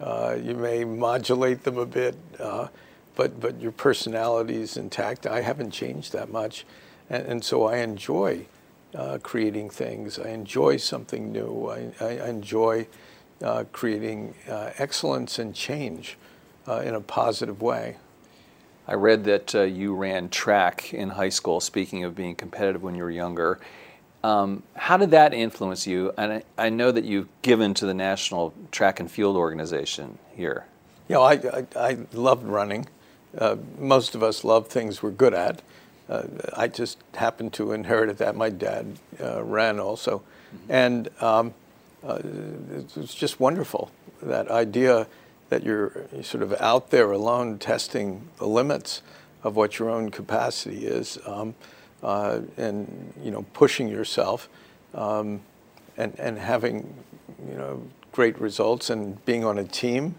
Uh, 0.00 0.36
you 0.42 0.54
may 0.54 0.84
modulate 0.84 1.62
them 1.64 1.78
a 1.78 1.86
bit, 1.86 2.16
uh, 2.40 2.68
but 3.14 3.40
but 3.40 3.60
your 3.60 3.72
personality 3.72 4.56
is 4.56 4.76
intact. 4.76 5.26
I 5.26 5.40
haven't 5.40 5.70
changed 5.70 6.12
that 6.12 6.30
much, 6.30 6.64
and, 7.08 7.26
and 7.26 7.44
so 7.44 7.64
I 7.64 7.78
enjoy 7.78 8.46
uh, 8.94 9.18
creating 9.22 9.70
things. 9.70 10.18
I 10.18 10.30
enjoy 10.30 10.78
something 10.78 11.32
new. 11.32 11.68
I, 11.68 11.92
I 12.04 12.28
enjoy 12.28 12.86
uh, 13.42 13.64
creating 13.72 14.34
uh, 14.48 14.70
excellence 14.78 15.38
and 15.38 15.54
change 15.54 16.16
uh, 16.66 16.80
in 16.80 16.94
a 16.94 17.00
positive 17.00 17.62
way. 17.62 17.96
I 18.86 18.94
read 18.94 19.24
that 19.24 19.54
you 19.54 19.94
ran 19.94 20.28
track 20.28 20.92
in 20.92 21.10
high 21.10 21.30
school. 21.30 21.60
Speaking 21.60 22.04
of 22.04 22.14
being 22.14 22.34
competitive 22.34 22.82
when 22.82 22.94
you 22.94 23.02
were 23.02 23.10
younger, 23.10 23.58
um, 24.24 24.62
how 24.74 24.96
did 24.96 25.10
that 25.10 25.34
influence 25.34 25.86
you? 25.86 26.10
And 26.16 26.32
I, 26.32 26.42
I, 26.56 26.70
know 26.70 26.90
that 26.90 27.04
you've 27.04 27.28
given 27.42 27.74
to 27.74 27.84
the 27.84 27.92
National 27.92 28.54
Track 28.72 28.98
and 28.98 29.10
Field 29.10 29.36
Organization 29.36 30.18
here. 30.34 30.64
You 31.08 31.16
know, 31.16 31.22
I, 31.22 31.32
I, 31.32 31.66
I 31.76 31.98
loved 32.14 32.46
running. 32.46 32.86
Uh, 33.36 33.56
most 33.78 34.14
of 34.14 34.22
us 34.22 34.42
love 34.42 34.68
things 34.68 35.02
we're 35.02 35.10
good 35.10 35.34
at. 35.34 35.60
Uh, 36.08 36.22
I 36.56 36.68
just 36.68 36.96
happened 37.14 37.52
to 37.54 37.72
inherit 37.72 38.16
that. 38.16 38.34
My 38.34 38.48
dad 38.48 38.98
uh, 39.20 39.44
ran 39.44 39.78
also. 39.78 40.20
Mm-hmm. 40.20 40.72
And 40.72 41.22
um, 41.22 41.54
uh, 42.02 42.20
it 42.24 42.96
was 42.96 43.14
just 43.14 43.38
wonderful, 43.38 43.90
that 44.22 44.50
idea 44.50 45.06
that 45.50 45.64
you're 45.64 46.06
sort 46.22 46.42
of 46.42 46.54
out 46.54 46.88
there 46.90 47.10
alone 47.12 47.58
testing 47.58 48.26
the 48.38 48.46
limits 48.46 49.02
of 49.42 49.54
what 49.54 49.78
your 49.78 49.90
own 49.90 50.10
capacity 50.10 50.86
is. 50.86 51.18
Um, 51.26 51.54
uh, 52.04 52.40
and 52.56 53.12
you 53.22 53.30
know 53.30 53.44
pushing 53.54 53.88
yourself 53.88 54.48
um, 54.94 55.40
and 55.96 56.14
and 56.18 56.38
having 56.38 56.94
you 57.48 57.56
know 57.56 57.82
great 58.12 58.38
results 58.40 58.90
and 58.90 59.24
being 59.24 59.44
on 59.44 59.58
a 59.58 59.64
team 59.64 60.14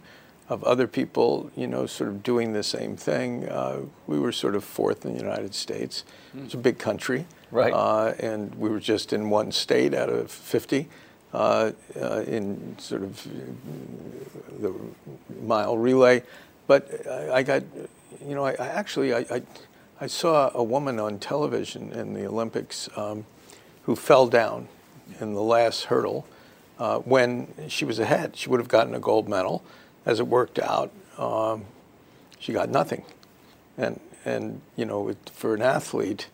of 0.49 0.63
other 0.63 0.87
people 0.87 1.49
you 1.55 1.67
know 1.67 1.85
sort 1.85 2.09
of 2.09 2.23
doing 2.23 2.53
the 2.53 2.63
same 2.63 2.97
thing. 2.97 3.47
Uh, 3.47 3.81
we 4.07 4.19
were 4.19 4.31
sort 4.31 4.55
of 4.55 4.63
fourth 4.63 5.05
in 5.05 5.13
the 5.13 5.19
United 5.19 5.53
States. 5.53 6.03
Mm. 6.35 6.45
It's 6.45 6.53
a 6.55 6.57
big 6.57 6.79
country, 6.79 7.25
right? 7.51 7.71
Uh, 7.73 8.13
and 8.19 8.53
we 8.55 8.69
were 8.69 8.79
just 8.79 9.13
in 9.13 9.29
one 9.29 9.51
state 9.51 9.93
out 9.93 10.09
of 10.09 10.31
50. 10.31 10.87
Uh, 11.33 11.73
uh, 12.01 12.23
in 12.27 12.77
sort 12.79 13.03
of 13.03 13.27
the 14.61 14.73
mile 15.41 15.77
relay, 15.77 16.23
but 16.65 17.05
I, 17.05 17.33
I 17.33 17.43
got, 17.43 17.61
you 18.25 18.35
know, 18.35 18.45
I, 18.45 18.51
I 18.51 18.67
actually 18.67 19.13
I, 19.13 19.25
I 19.29 19.41
I 19.99 20.07
saw 20.07 20.51
a 20.53 20.63
woman 20.63 20.99
on 20.99 21.19
television 21.19 21.93
in 21.93 22.13
the 22.13 22.25
Olympics 22.25 22.89
um, 22.97 23.25
who 23.83 23.95
fell 23.95 24.27
down 24.27 24.67
in 25.21 25.33
the 25.33 25.41
last 25.41 25.85
hurdle 25.85 26.27
uh, 26.79 26.99
when 26.99 27.47
she 27.69 27.85
was 27.85 27.97
ahead. 27.97 28.35
She 28.35 28.49
would 28.49 28.59
have 28.59 28.67
gotten 28.67 28.93
a 28.93 28.99
gold 28.99 29.29
medal. 29.29 29.63
As 30.05 30.19
it 30.19 30.27
worked 30.27 30.59
out, 30.59 30.91
um, 31.17 31.63
she 32.39 32.51
got 32.51 32.69
nothing. 32.69 33.05
And, 33.77 34.01
and 34.25 34.61
you 34.75 34.83
know, 34.83 35.15
for 35.31 35.55
an 35.55 35.61
athlete, 35.61 36.27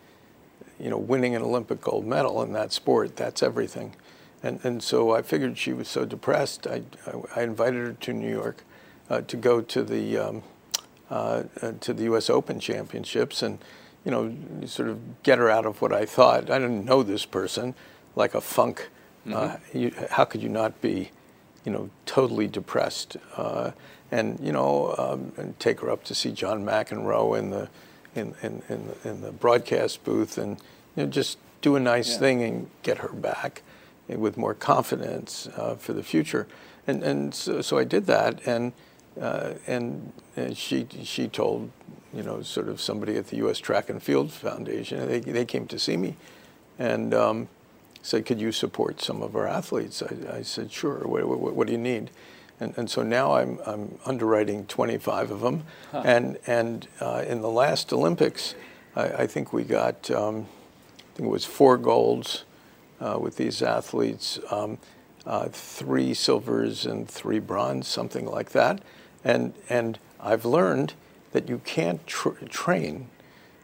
you 0.80 0.90
know, 0.90 0.98
winning 0.98 1.36
an 1.36 1.44
Olympic 1.44 1.82
gold 1.82 2.06
medal 2.06 2.42
in 2.42 2.54
that 2.54 2.74
sport, 2.74 3.16
that's 3.16 3.44
everything. 3.44 3.96
And, 4.42 4.60
and 4.64 4.82
so 4.82 5.12
I 5.12 5.22
figured 5.22 5.60
she 5.60 5.72
was 5.72 5.88
so 5.88 6.04
depressed, 6.04 6.66
I, 6.66 6.82
I, 7.06 7.42
I 7.42 7.44
invited 7.44 7.86
her 7.86 7.94
to 7.94 8.14
New 8.14 8.32
York 8.32 8.64
uh, 9.08 9.22
to 9.22 9.38
go 9.38 9.62
to 9.62 9.84
the 9.84 10.18
um, 10.18 10.44
uh, 11.12 11.44
uh, 11.62 11.74
to 11.82 11.94
the 11.94 12.04
U.S. 12.04 12.30
Open 12.30 12.60
Championships, 12.60 13.44
and 13.44 13.60
you 14.06 14.12
know, 14.12 14.34
sort 14.66 14.88
of 14.88 15.22
get 15.24 15.40
her 15.40 15.50
out 15.50 15.66
of 15.66 15.82
what 15.82 15.92
I 15.92 16.06
thought. 16.06 16.50
I 16.50 16.58
didn't 16.58 16.86
know 16.86 17.04
this 17.04 17.26
person, 17.26 17.76
like 18.16 18.34
a 18.34 18.40
funk. 18.40 18.90
Uh, 19.28 19.30
mm-hmm. 19.30 19.78
You, 19.78 19.94
how 20.10 20.24
could 20.24 20.42
you 20.42 20.48
not 20.48 20.82
be, 20.82 21.12
you 21.66 21.72
know, 21.72 21.90
totally 22.06 22.48
depressed? 22.48 23.18
Uh, 23.36 23.72
and 24.10 24.40
you 24.40 24.54
know, 24.54 24.96
um, 24.98 25.34
and 25.36 25.60
take 25.60 25.82
her 25.82 25.92
up 25.92 26.06
to 26.06 26.16
see 26.16 26.32
John 26.32 26.64
McEnroe 26.64 27.38
in 27.38 27.50
the 27.50 27.70
in, 28.16 28.34
in, 28.42 28.64
in, 28.70 28.88
the, 28.88 29.10
in 29.10 29.22
the 29.22 29.32
broadcast 29.34 30.06
booth, 30.06 30.38
and 30.38 30.58
you 30.96 31.04
know, 31.04 31.10
just 31.10 31.38
do 31.62 31.76
a 31.76 31.80
nice 31.80 32.14
yeah. 32.14 32.20
thing 32.20 32.44
and 32.44 32.70
get 32.84 33.00
her 33.00 33.10
back 33.10 33.64
with 34.08 34.38
more 34.38 34.54
confidence 34.54 35.48
uh, 35.58 35.76
for 35.76 35.92
the 35.92 36.04
future. 36.04 36.48
And 36.88 37.04
and 37.04 37.36
so, 37.36 37.62
so 37.62 37.78
I 37.78 37.84
did 37.84 38.06
that, 38.06 38.40
and 38.48 38.72
uh, 39.20 39.54
and, 39.68 40.14
and, 40.36 40.56
she 40.56 40.88
she 41.04 41.28
told 41.28 41.72
you 42.14 42.24
know 42.24 42.42
sort 42.42 42.70
of 42.70 42.80
somebody 42.80 43.18
at 43.18 43.28
the 43.28 43.38
U.S. 43.38 43.60
Track 43.60 43.90
and 43.90 44.02
Field 44.02 44.32
Foundation. 44.32 45.06
They 45.08 45.20
they 45.20 45.46
came 45.46 45.68
to 45.68 45.78
see 45.78 45.98
me, 45.98 46.16
and 46.80 47.14
um, 47.14 47.50
said, 48.02 48.26
"Could 48.26 48.40
you 48.40 48.52
support 48.52 49.02
some 49.02 49.22
of 49.22 49.36
our 49.36 49.48
athletes?" 49.48 50.02
I, 50.02 50.38
I 50.38 50.42
said, 50.44 50.72
"Sure. 50.72 51.00
What, 51.00 51.28
what, 51.28 51.56
what, 51.56 51.68
do 51.68 51.74
you 51.74 51.80
need?" 51.80 52.10
And, 52.60 52.74
and 52.78 52.90
so 52.90 53.04
now 53.04 53.34
I'm 53.34 53.60
I'm 53.66 53.98
underwriting 54.06 54.66
25 54.68 55.32
of 55.32 55.42
them, 55.42 55.64
huh. 55.92 56.04
and 56.06 56.38
and 56.48 56.88
uh, 57.02 57.26
in 57.28 57.42
the 57.42 57.50
last 57.50 57.92
Olympics, 57.92 58.56
I, 58.96 59.04
I 59.04 59.28
think 59.28 59.52
we 59.52 59.64
got 59.64 60.10
um, 60.12 60.48
I 61.14 61.18
think 61.18 61.28
it 61.28 61.32
was 61.32 61.46
four 61.46 61.78
golds 61.78 62.46
uh, 63.02 63.18
with 63.20 63.36
these 63.36 63.62
athletes. 63.62 64.40
Um, 64.50 64.78
uh, 65.26 65.48
three 65.50 66.14
silvers 66.14 66.86
and 66.86 67.08
three 67.08 67.40
bronze, 67.40 67.88
something 67.88 68.26
like 68.26 68.52
that. 68.52 68.82
And, 69.24 69.54
and 69.70 70.00
I've 70.20 70.46
learned 70.46 70.94
that 71.32 71.48
you 71.48 71.60
can't 71.60 72.06
tr- 72.08 72.30
train 72.50 73.08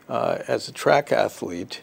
uh, 0.08 0.40
as 0.48 0.68
a 0.68 0.72
track 0.72 1.12
athlete 1.12 1.82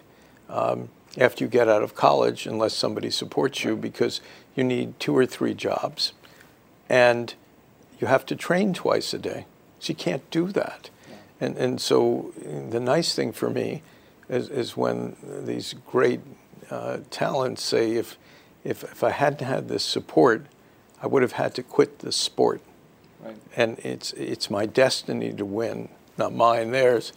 um, 0.48 0.88
after 1.18 1.44
you 1.44 1.48
get 1.48 1.68
out 1.68 1.82
of 1.82 1.94
college 1.94 2.46
unless 2.46 2.74
somebody 2.74 3.10
supports 3.10 3.64
you 3.64 3.76
because 3.76 4.20
you 4.54 4.64
need 4.64 4.98
two 4.98 5.16
or 5.16 5.26
three 5.26 5.54
jobs. 5.54 6.12
And 6.88 7.34
you 8.00 8.06
have 8.06 8.26
to 8.26 8.36
train 8.36 8.74
twice 8.74 9.14
a 9.14 9.18
day. 9.18 9.46
So 9.78 9.90
you 9.90 9.96
can't 9.96 10.28
do 10.30 10.48
that. 10.52 10.90
And, 11.40 11.56
and 11.56 11.80
so 11.80 12.32
the 12.70 12.80
nice 12.80 13.14
thing 13.14 13.32
for 13.32 13.50
me 13.50 13.82
is, 14.28 14.48
is 14.48 14.76
when 14.76 15.16
these 15.22 15.74
great 15.86 16.20
uh, 16.70 16.98
talents 17.10 17.62
say, 17.62 17.92
if, 17.92 18.16
if, 18.62 18.82
if 18.84 19.04
I 19.04 19.10
hadn't 19.10 19.46
had 19.46 19.68
this 19.68 19.84
support, 19.84 20.46
I 21.02 21.06
would 21.06 21.22
have 21.22 21.32
had 21.32 21.54
to 21.56 21.62
quit 21.62 21.98
the 21.98 22.12
sport. 22.12 22.62
Right. 23.24 23.36
And 23.56 23.78
it's, 23.78 24.12
it's 24.12 24.50
my 24.50 24.66
destiny 24.66 25.32
to 25.32 25.44
win, 25.44 25.88
not 26.18 26.34
mine, 26.34 26.70
theirs. 26.70 27.12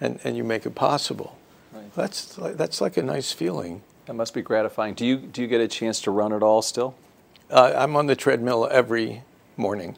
And, 0.00 0.18
and 0.24 0.36
you 0.36 0.42
make 0.42 0.66
it 0.66 0.74
possible. 0.74 1.38
Right. 1.72 1.94
That's, 1.94 2.36
like, 2.36 2.56
that's 2.56 2.80
like 2.80 2.96
a 2.96 3.02
nice 3.02 3.30
feeling. 3.30 3.82
That 4.06 4.14
must 4.14 4.34
be 4.34 4.42
gratifying. 4.42 4.94
Do 4.94 5.06
you, 5.06 5.16
do 5.16 5.42
you 5.42 5.46
get 5.46 5.60
a 5.60 5.68
chance 5.68 6.00
to 6.02 6.10
run 6.10 6.32
at 6.32 6.42
all 6.42 6.60
still? 6.60 6.96
Uh, 7.50 7.72
I'm 7.76 7.94
on 7.96 8.06
the 8.06 8.16
treadmill 8.16 8.66
every 8.70 9.22
morning. 9.56 9.96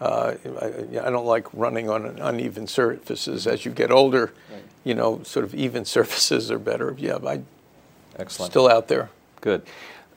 Uh, 0.00 0.34
I, 0.60 0.66
I, 1.06 1.10
don't 1.10 1.26
like 1.26 1.46
running 1.52 1.88
on 1.88 2.06
uneven 2.18 2.66
surfaces. 2.66 3.46
As 3.46 3.64
you 3.64 3.70
get 3.70 3.92
older, 3.92 4.32
right. 4.50 4.62
you 4.82 4.94
know, 4.94 5.22
sort 5.22 5.44
of 5.44 5.54
even 5.54 5.84
surfaces 5.96 6.50
are 6.50 6.58
better. 6.58 6.94
Yeah, 6.98 7.18
I 7.24 7.42
Excellent. 8.18 8.52
still 8.52 8.68
out 8.68 8.88
there. 8.88 9.10
Good. 9.40 9.62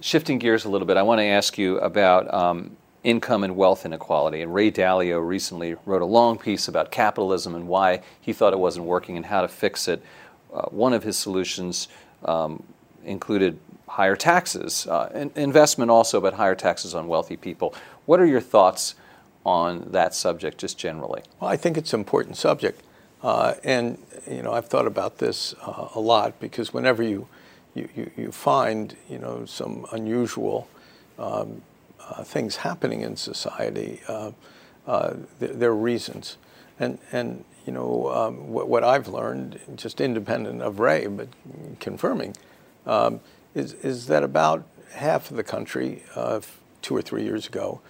Shifting 0.01 0.39
gears 0.39 0.65
a 0.65 0.69
little 0.69 0.87
bit, 0.87 0.97
I 0.97 1.03
want 1.03 1.19
to 1.19 1.25
ask 1.25 1.57
you 1.57 1.77
about 1.79 2.33
um, 2.33 2.75
income 3.05 3.43
and 3.43 3.55
wealth 3.55 3.85
inequality. 3.85 4.41
And 4.41 4.53
Ray 4.53 4.71
Dalio 4.71 5.25
recently 5.25 5.75
wrote 5.85 6.01
a 6.01 6.05
long 6.05 6.37
piece 6.37 6.67
about 6.67 6.91
capitalism 6.91 7.53
and 7.53 7.67
why 7.67 8.01
he 8.19 8.33
thought 8.33 8.51
it 8.51 8.59
wasn't 8.59 8.87
working 8.87 9.15
and 9.15 9.27
how 9.27 9.41
to 9.41 9.47
fix 9.47 9.87
it. 9.87 10.03
Uh, 10.51 10.63
one 10.69 10.91
of 10.91 11.03
his 11.03 11.15
solutions 11.15 11.87
um, 12.25 12.63
included 13.05 13.59
higher 13.87 14.15
taxes, 14.15 14.87
uh, 14.87 15.29
investment 15.35 15.91
also, 15.91 16.19
but 16.19 16.33
higher 16.33 16.55
taxes 16.55 16.95
on 16.95 17.07
wealthy 17.07 17.37
people. 17.37 17.75
What 18.07 18.19
are 18.19 18.25
your 18.25 18.41
thoughts 18.41 18.95
on 19.45 19.91
that 19.91 20.15
subject, 20.15 20.57
just 20.57 20.77
generally? 20.77 21.21
Well, 21.39 21.51
I 21.51 21.57
think 21.57 21.77
it's 21.77 21.93
an 21.93 21.99
important 21.99 22.37
subject, 22.37 22.81
uh, 23.21 23.53
and 23.63 23.99
you 24.29 24.41
know 24.41 24.51
I've 24.51 24.67
thought 24.67 24.87
about 24.87 25.19
this 25.19 25.53
uh, 25.61 25.89
a 25.93 25.99
lot 25.99 26.39
because 26.39 26.73
whenever 26.73 27.03
you 27.03 27.27
you, 27.75 27.87
you, 27.95 28.11
you 28.17 28.31
find 28.31 28.95
you 29.07 29.19
know 29.19 29.45
some 29.45 29.85
unusual 29.91 30.67
um, 31.19 31.61
uh, 32.09 32.23
things 32.23 32.57
happening 32.57 33.01
in 33.01 33.15
society, 33.15 34.01
uh, 34.07 34.31
uh, 34.87 35.15
th- 35.39 35.53
there 35.53 35.71
are 35.71 35.75
reasons. 35.75 36.37
And, 36.79 36.99
and 37.11 37.43
you 37.65 37.73
know, 37.73 38.11
um, 38.13 38.51
what, 38.51 38.67
what 38.67 38.83
I've 38.83 39.07
learned, 39.07 39.59
just 39.75 39.99
independent 40.01 40.61
of 40.61 40.79
Ray, 40.79 41.07
but 41.07 41.29
confirming, 41.79 42.35
um, 42.85 43.21
is, 43.53 43.73
is 43.75 44.07
that 44.07 44.23
about 44.23 44.65
half 44.93 45.31
of 45.31 45.37
the 45.37 45.43
country, 45.43 46.03
uh, 46.15 46.41
two 46.81 46.95
or 46.95 47.01
three 47.01 47.23
years 47.23 47.47
ago, 47.47 47.81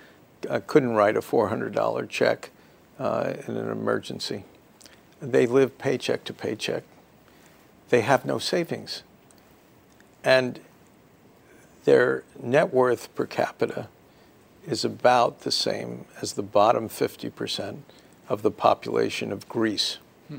uh, 0.50 0.62
couldn't 0.66 0.94
write 0.94 1.18
a 1.18 1.22
$400 1.22 2.10
check 2.10 2.52
in 3.00 3.06
an 3.58 3.70
emergency. 3.70 4.46
They 5.20 5.46
live 5.46 5.78
paycheck 5.78 6.24
to 6.26 6.34
paycheck. 6.34 6.84
They 7.90 8.02
have 8.02 8.26
no 8.26 8.38
savings. 8.38 9.04
And 10.24 10.60
their 11.84 12.24
net 12.42 12.74
worth 12.74 13.14
per 13.16 13.26
capita 13.26 13.88
is 14.68 14.84
about 14.84 15.42
the 15.42 15.52
same 15.52 16.06
as 16.22 16.34
the 16.34 16.44
bottom 16.44 16.90
50% 16.90 17.80
of 18.28 18.42
the 18.42 18.52
population 18.52 19.32
of 19.32 19.48
Greece. 19.48 19.98
Hmm. 20.28 20.38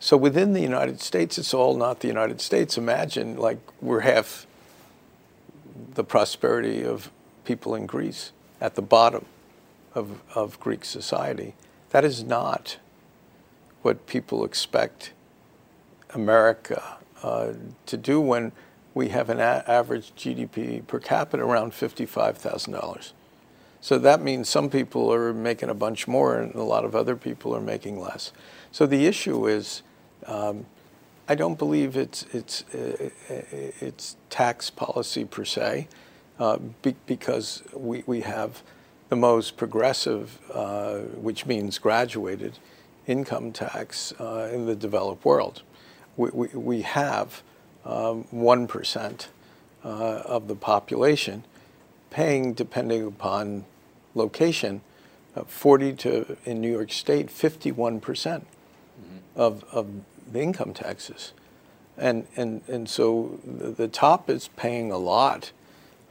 So 0.00 0.16
within 0.16 0.52
the 0.52 0.60
United 0.60 1.00
States, 1.00 1.38
it's 1.38 1.52
all 1.52 1.76
not 1.76 2.00
the 2.00 2.08
United 2.08 2.40
States. 2.40 2.78
Imagine 2.78 3.36
like 3.36 3.58
we're 3.80 4.00
half 4.00 4.46
the 5.94 6.04
prosperity 6.04 6.84
of 6.84 7.10
people 7.44 7.74
in 7.74 7.86
Greece 7.86 8.32
at 8.60 8.74
the 8.74 8.82
bottom 8.82 9.26
of, 9.94 10.20
of 10.34 10.58
Greek 10.60 10.84
society. 10.84 11.54
That 11.90 12.04
is 12.04 12.22
not 12.24 12.78
what 13.82 14.06
people 14.06 14.44
expect 14.44 15.12
America 16.14 16.96
uh, 17.22 17.52
to 17.86 17.96
do 17.96 18.20
when 18.20 18.52
we 18.94 19.08
have 19.08 19.28
an 19.28 19.40
a- 19.40 19.64
average 19.66 20.12
GDP 20.16 20.86
per 20.86 20.98
capita 20.98 21.42
around 21.42 21.72
$55,000. 21.72 23.12
So 23.82 23.98
that 23.98 24.22
means 24.22 24.48
some 24.48 24.70
people 24.70 25.12
are 25.12 25.34
making 25.34 25.68
a 25.68 25.74
bunch 25.74 26.06
more 26.06 26.38
and 26.38 26.54
a 26.54 26.62
lot 26.62 26.84
of 26.84 26.94
other 26.94 27.16
people 27.16 27.54
are 27.54 27.60
making 27.60 28.00
less. 28.00 28.32
So 28.70 28.86
the 28.86 29.06
issue 29.06 29.48
is 29.48 29.82
um, 30.26 30.66
I 31.28 31.34
don't 31.34 31.58
believe 31.58 31.96
it's, 31.96 32.24
it's, 32.32 32.62
uh, 32.74 33.10
it's 33.80 34.16
tax 34.30 34.70
policy 34.70 35.24
per 35.24 35.44
se, 35.44 35.88
uh, 36.38 36.58
be, 36.82 36.94
because 37.06 37.62
we, 37.74 38.04
we 38.06 38.20
have 38.20 38.62
the 39.08 39.16
most 39.16 39.56
progressive, 39.56 40.38
uh, 40.52 40.98
which 40.98 41.44
means 41.46 41.78
graduated, 41.78 42.58
income 43.06 43.52
tax 43.52 44.12
uh, 44.20 44.50
in 44.52 44.66
the 44.66 44.76
developed 44.76 45.24
world. 45.24 45.62
We, 46.16 46.30
we, 46.32 46.48
we 46.48 46.82
have 46.82 47.42
um, 47.84 48.24
1% 48.32 49.26
uh, 49.84 49.88
of 49.88 50.46
the 50.46 50.54
population 50.54 51.44
paying, 52.10 52.52
depending 52.52 53.06
upon 53.06 53.64
location, 54.14 54.80
uh, 55.36 55.44
40 55.44 55.92
to, 55.94 56.36
in 56.44 56.60
New 56.60 56.70
York 56.70 56.92
State, 56.92 57.28
51% 57.28 58.00
mm-hmm. 58.00 58.44
of, 59.36 59.64
of 59.72 59.88
the 60.30 60.40
income 60.40 60.74
taxes. 60.74 61.32
And, 61.96 62.26
and, 62.36 62.62
and 62.68 62.88
so 62.88 63.38
the, 63.44 63.70
the 63.70 63.88
top 63.88 64.30
is 64.30 64.48
paying 64.56 64.90
a 64.90 64.98
lot 64.98 65.52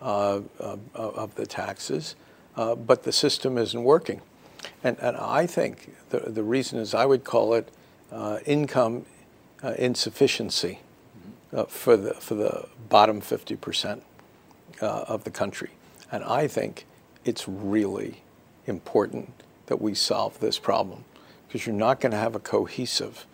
uh, 0.02 0.42
of, 0.60 0.80
of, 0.96 1.36
the 1.36 1.46
taxes, 1.46 2.16
uh, 2.56 2.76
but 2.76 3.04
the 3.04 3.12
system 3.12 3.58
isn't 3.58 3.84
working. 3.84 4.22
And, 4.84 4.98
and 5.00 5.16
I 5.18 5.46
think 5.46 5.94
the, 6.10 6.20
the 6.20 6.44
reason 6.44 6.80
is 6.80 6.94
I 6.94 7.06
would 7.06 7.24
call 7.24 7.54
it 7.54 7.70
uh, 8.12 8.40
income 8.46 9.06
uh, 9.64 9.74
insufficiency 9.78 10.80
uh, 11.54 11.66
for, 11.66 11.98
the, 11.98 12.14
for 12.16 12.36
the 12.36 12.68
bottom 12.90 13.22
50% 13.22 14.02
uh, 14.82 14.86
of 15.08 15.24
the 15.24 15.32
country. 15.32 15.70
And 16.12 16.24
I 16.24 16.48
think 16.48 16.86
it's 17.26 17.48
really 17.48 18.24
important 18.66 19.32
that 19.68 19.82
we 19.82 19.94
solve 19.94 20.40
this 20.40 20.60
problem 20.60 21.06
because 21.48 21.66
you're 21.66 21.76
not 21.76 22.00
going 22.00 22.12
to 22.12 22.18
have 22.18 22.36
a 22.36 22.40
cohesive 22.40 23.26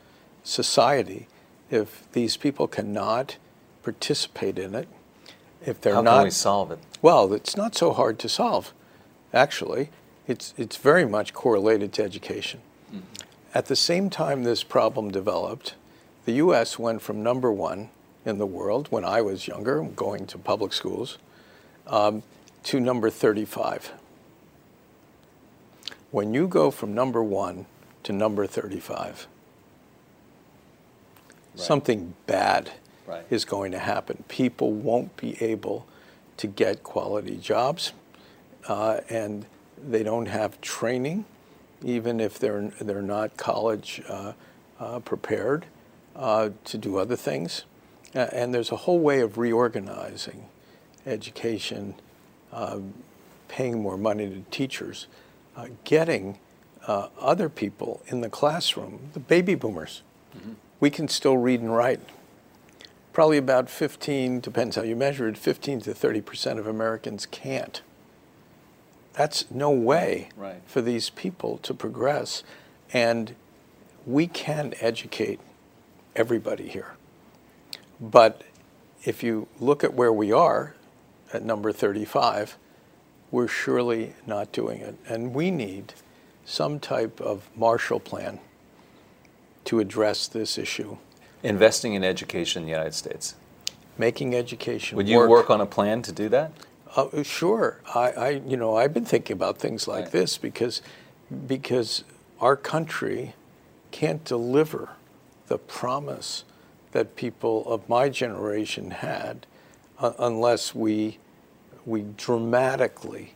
society 0.44 1.27
if 1.70 2.10
these 2.13 2.38
people 2.38 2.67
cannot 2.67 3.38
participate 3.84 4.58
in 4.58 4.73
it. 4.76 4.88
If 5.65 5.82
they're 5.82 5.95
How 5.95 6.02
not, 6.02 6.15
can 6.17 6.23
we 6.26 6.32
solve 6.32 6.71
it? 6.71 6.80
Well, 7.02 7.34
it's 7.34 7.58
not 7.58 7.76
so 7.76 7.93
hard 7.93 8.19
to 8.19 8.30
solve, 8.30 8.73
actually. 9.34 9.89
It's, 10.28 10.54
it's 10.58 10.78
very 10.78 11.06
much 11.06 11.34
correlated 11.34 11.93
to 11.93 12.04
education. 12.04 12.62
Mm-hmm. 12.89 13.00
At 13.54 13.65
the 13.65 13.76
same 13.76 14.10
time 14.10 14.43
this 14.43 14.63
problem 14.63 15.12
developed, 15.12 15.76
the 16.26 16.34
U.S. 16.34 16.78
went 16.78 17.02
from 17.02 17.23
number 17.23 17.52
one 17.52 17.89
in 18.26 18.38
the 18.38 18.45
world 18.45 18.88
when 18.89 19.06
I 19.06 19.21
was 19.21 19.47
younger, 19.47 19.82
going 19.82 20.28
to 20.28 20.38
public 20.38 20.73
schools, 20.73 21.17
um, 21.88 22.23
to 22.63 22.80
number 22.80 23.10
35. 23.10 23.93
When 26.12 26.34
you 26.34 26.48
go 26.48 26.72
from 26.72 26.93
number 26.93 27.24
one 27.24 27.65
to 28.04 28.13
number 28.13 28.48
35, 28.48 29.28
right. 31.56 31.60
something 31.60 32.15
bad 32.26 32.72
right. 33.06 33.26
is 33.30 33.46
going 33.46 33.72
to 33.72 33.80
happen. 33.80 34.24
People 34.28 34.72
won't 34.72 35.15
be 35.17 35.41
able 35.41 35.86
to 36.38 36.48
get 36.48 36.84
quality 36.84 37.38
jobs, 37.38 37.93
uh, 38.67 39.02
and 39.10 39.46
they 39.78 40.04
don't 40.04 40.28
have 40.28 40.60
training, 40.62 41.26
even 41.84 42.20
if 42.20 42.39
they're, 42.39 42.70
they're 42.80 43.02
not 43.02 43.38
college 43.38 44.02
uh, 44.08 44.34
uh, 44.80 45.00
prepared 45.00 45.65
uh, 46.15 46.50
to 46.65 46.78
do 46.78 46.98
other 46.98 47.15
things. 47.15 47.63
and 48.13 48.54
there's 48.54 48.72
a 48.72 48.78
whole 48.78 49.00
way 49.00 49.20
of 49.20 49.38
reorganizing 49.38 50.46
education 51.06 51.96
um, 52.58 52.93
paying 53.48 53.82
more 53.82 53.98
money 53.98 54.28
to 54.28 54.41
teachers, 54.50 55.08
uh, 55.56 55.67
getting 55.84 56.39
uh, 56.88 57.10
other 57.20 57.50
people 57.50 58.02
in 58.08 58.22
the 58.22 58.30
classroom, 58.30 59.12
the 59.13 59.20
baby 59.20 59.54
boomers. 59.54 60.02
Mm-hmm. 60.36 60.54
We 60.80 60.89
can 60.89 61.08
still 61.08 61.38
read 61.38 61.62
and 61.62 61.76
write. 61.76 62.00
Probably 63.13 63.38
about 63.38 63.70
15, 63.70 64.39
depends 64.39 64.76
how 64.76 64.82
you 64.82 64.96
measure 64.96 65.28
it, 65.28 65.38
15 65.38 65.82
to 65.82 65.93
30 65.93 66.22
percent 66.22 66.60
of 66.60 66.67
Americans 66.67 67.26
can't. 67.28 67.82
That's 69.13 69.50
no 69.50 69.72
way 69.72 70.30
right. 70.36 70.62
for 70.65 70.82
these 70.82 71.10
people 71.10 71.58
to 71.60 71.74
progress. 71.74 72.43
And 72.93 73.36
we 74.06 74.28
can 74.28 74.74
educate 74.80 75.39
everybody 76.15 76.70
here. 76.70 76.96
But 78.00 78.43
if 79.04 79.24
you 79.24 79.48
look 79.60 79.84
at 79.84 79.93
where 79.93 80.13
we 80.13 80.32
are, 80.32 80.76
at 81.34 81.44
number 81.44 81.72
35, 81.72 82.58
we're 83.32 83.48
surely 83.48 84.16
not 84.26 84.52
doing 84.52 84.82
it. 84.82 84.96
And 85.08 85.34
we 85.34 85.52
need 85.52 85.94
some 86.46 86.80
type 86.80 87.20
of 87.20 87.50
Marshall 87.56 88.00
Plan 88.00 88.40
to 89.66 89.80
address 89.80 90.28
this 90.28 90.58
issue. 90.58 90.98
Investing 91.44 91.94
in 91.94 92.04
education 92.04 92.63
in 92.63 92.68
the 92.68 92.72
United 92.72 92.94
States. 92.94 93.36
Making 93.98 94.36
education. 94.36 94.96
Would 94.96 95.10
you 95.10 95.18
work, 95.18 95.30
work 95.30 95.50
on 95.50 95.60
a 95.60 95.66
plan 95.66 96.02
to 96.04 96.12
do 96.12 96.30
that? 96.30 96.52
Uh, 96.96 97.24
sure. 97.24 97.82
I, 97.94 98.12
I, 98.12 98.30
you 98.30 98.56
know, 98.56 98.78
I've 98.78 98.94
been 98.94 99.06
thinking 99.06 99.34
about 99.34 99.58
things 99.58 99.88
like 99.88 100.06
right. 100.06 100.12
this 100.12 100.38
because, 100.38 100.82
because 101.46 102.04
our 102.40 102.56
country 102.56 103.34
can't 103.92 104.24
deliver 104.24 104.90
the 105.48 105.58
promise 105.58 106.44
that 106.92 107.16
people 107.16 107.66
of 107.72 107.88
my 107.90 108.10
generation 108.10 108.92
had 108.92 109.46
uh, 109.99 110.13
unless 110.19 110.75
we, 110.75 111.17
we 111.86 112.03
dramatically 112.15 113.33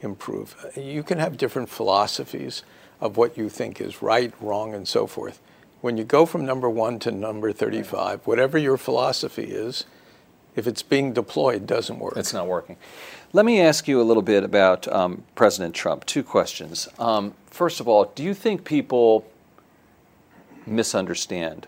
improve. 0.00 0.56
You 0.76 1.02
can 1.02 1.18
have 1.18 1.36
different 1.36 1.68
philosophies 1.68 2.62
of 3.00 3.16
what 3.16 3.36
you 3.36 3.48
think 3.48 3.80
is 3.80 4.02
right, 4.02 4.32
wrong, 4.40 4.74
and 4.74 4.86
so 4.86 5.06
forth. 5.06 5.40
When 5.80 5.96
you 5.96 6.04
go 6.04 6.26
from 6.26 6.46
number 6.46 6.70
one 6.70 6.98
to 7.00 7.10
number 7.10 7.52
35, 7.52 8.26
whatever 8.26 8.56
your 8.58 8.76
philosophy 8.76 9.44
is, 9.44 9.84
if 10.54 10.66
it's 10.66 10.82
being 10.82 11.12
deployed, 11.12 11.66
doesn't 11.66 11.98
work. 11.98 12.16
It's 12.16 12.32
not 12.32 12.46
working. 12.46 12.76
Let 13.32 13.46
me 13.46 13.60
ask 13.60 13.88
you 13.88 14.00
a 14.00 14.04
little 14.04 14.22
bit 14.22 14.44
about 14.44 14.86
um, 14.88 15.24
President 15.34 15.74
Trump. 15.74 16.04
Two 16.04 16.22
questions. 16.22 16.88
Um, 16.98 17.34
first 17.46 17.80
of 17.80 17.88
all, 17.88 18.12
do 18.14 18.22
you 18.22 18.34
think 18.34 18.64
people 18.64 19.26
misunderstand 20.66 21.66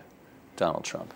Donald 0.55 0.83
Trump? 0.83 1.13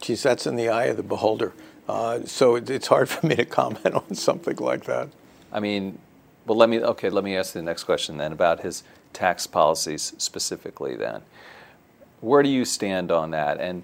Geez, 0.00 0.22
that's 0.22 0.46
in 0.46 0.56
the 0.56 0.68
eye 0.68 0.86
of 0.86 0.96
the 0.96 1.02
beholder. 1.02 1.52
Uh, 1.92 2.24
so 2.24 2.54
it, 2.54 2.70
it's 2.70 2.86
hard 2.86 3.06
for 3.06 3.26
me 3.26 3.36
to 3.36 3.44
comment 3.44 3.94
on 3.94 4.14
something 4.14 4.56
like 4.56 4.84
that. 4.84 5.10
I 5.52 5.60
mean, 5.60 5.98
well, 6.46 6.56
let 6.56 6.70
me 6.70 6.80
okay. 6.80 7.10
Let 7.10 7.22
me 7.22 7.36
ask 7.36 7.54
you 7.54 7.60
the 7.60 7.66
next 7.66 7.84
question 7.84 8.16
then 8.16 8.32
about 8.32 8.60
his 8.60 8.82
tax 9.12 9.46
policies 9.46 10.14
specifically. 10.16 10.96
Then, 10.96 11.20
where 12.22 12.42
do 12.42 12.48
you 12.48 12.64
stand 12.64 13.12
on 13.12 13.30
that? 13.32 13.60
And 13.60 13.82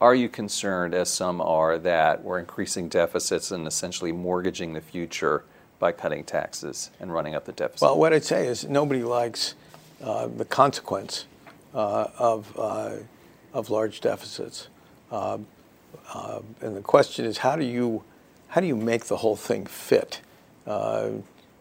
are 0.00 0.14
you 0.14 0.30
concerned, 0.30 0.94
as 0.94 1.10
some 1.10 1.42
are, 1.42 1.78
that 1.78 2.24
we're 2.24 2.38
increasing 2.38 2.88
deficits 2.88 3.50
and 3.50 3.66
essentially 3.66 4.12
mortgaging 4.12 4.72
the 4.72 4.80
future 4.80 5.44
by 5.78 5.92
cutting 5.92 6.24
taxes 6.24 6.90
and 7.00 7.12
running 7.12 7.34
up 7.34 7.44
the 7.44 7.52
deficit? 7.52 7.82
Well, 7.82 7.98
what 7.98 8.14
I'd 8.14 8.24
say 8.24 8.46
is 8.46 8.66
nobody 8.66 9.02
likes 9.02 9.54
uh, 10.02 10.26
the 10.26 10.46
consequence 10.46 11.26
uh, 11.74 12.06
of 12.18 12.50
uh, 12.58 12.92
of 13.52 13.68
large 13.68 14.00
deficits. 14.00 14.68
Um, 15.10 15.46
uh, 16.14 16.40
and 16.60 16.76
the 16.76 16.80
question 16.80 17.24
is, 17.24 17.38
how 17.38 17.56
do 17.56 17.64
you 17.64 18.02
how 18.48 18.60
do 18.60 18.66
you 18.66 18.76
make 18.76 19.06
the 19.06 19.16
whole 19.16 19.36
thing 19.36 19.64
fit? 19.64 20.20
Uh, 20.66 21.08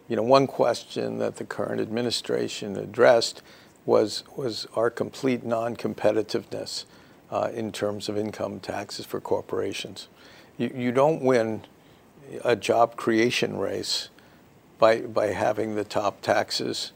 you 0.10 0.18
know, 0.18 0.24
one 0.24 0.46
question 0.46 1.20
that 1.20 1.38
the 1.38 1.46
current 1.46 1.80
administration 1.80 2.76
addressed 2.76 3.42
was, 3.86 4.26
was 4.36 4.68
our 4.76 4.90
complete 4.90 5.46
non 5.46 5.78
competitiveness 5.78 6.84
uh, 7.32 7.50
in 7.54 7.72
terms 7.72 8.10
of 8.10 8.18
income 8.18 8.60
taxes 8.60 9.06
for 9.06 9.22
corporations. 9.22 10.10
You, 10.58 10.72
you 10.76 10.92
don't 10.92 11.22
win 11.22 11.62
a 12.44 12.58
job 12.58 12.98
creation 12.98 13.58
race 13.58 14.10
by, 14.78 15.00
by 15.00 15.28
having 15.28 15.76
the 15.76 15.86
top 15.86 16.22
taxes 16.22 16.92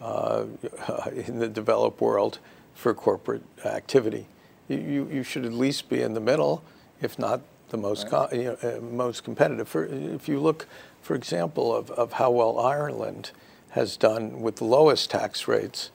uh, 0.00 0.46
in 1.14 1.38
the 1.38 1.48
developed 1.48 2.00
world 2.00 2.40
for 2.74 2.92
corporate 2.94 3.44
activity. 3.64 4.26
You, 4.68 5.08
you, 5.10 5.22
should 5.22 5.44
at 5.44 5.52
least 5.52 5.88
be 5.88 6.02
in 6.02 6.14
the 6.14 6.20
middle, 6.20 6.64
if 7.00 7.18
not 7.18 7.40
the 7.70 7.76
most, 7.76 8.10
right. 8.10 8.32
you 8.32 8.44
know, 8.44 8.58
uh, 8.62 8.80
most 8.80 9.24
competitive. 9.24 9.68
For, 9.68 9.84
if 9.84 10.28
you 10.28 10.40
look, 10.40 10.66
for 11.02 11.14
example, 11.14 11.74
of, 11.74 11.90
of 11.90 12.14
how 12.14 12.30
well 12.30 12.58
Ireland 12.58 13.32
has 13.70 13.96
done 13.96 14.40
with 14.40 14.56
the 14.56 14.64
lowest 14.64 15.10
tax 15.10 15.48
rates, 15.48 15.90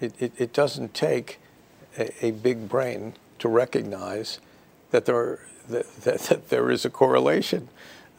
it, 0.00 0.14
it, 0.20 0.32
it 0.36 0.52
doesn't 0.52 0.94
take 0.94 1.38
a, 1.98 2.26
a, 2.26 2.30
big 2.32 2.68
brain 2.68 3.14
to 3.38 3.48
recognize 3.48 4.38
that 4.90 5.06
there, 5.06 5.40
that, 5.68 5.86
that, 6.02 6.20
that 6.20 6.48
there 6.48 6.70
is 6.70 6.84
a 6.84 6.90
correlation 6.90 7.68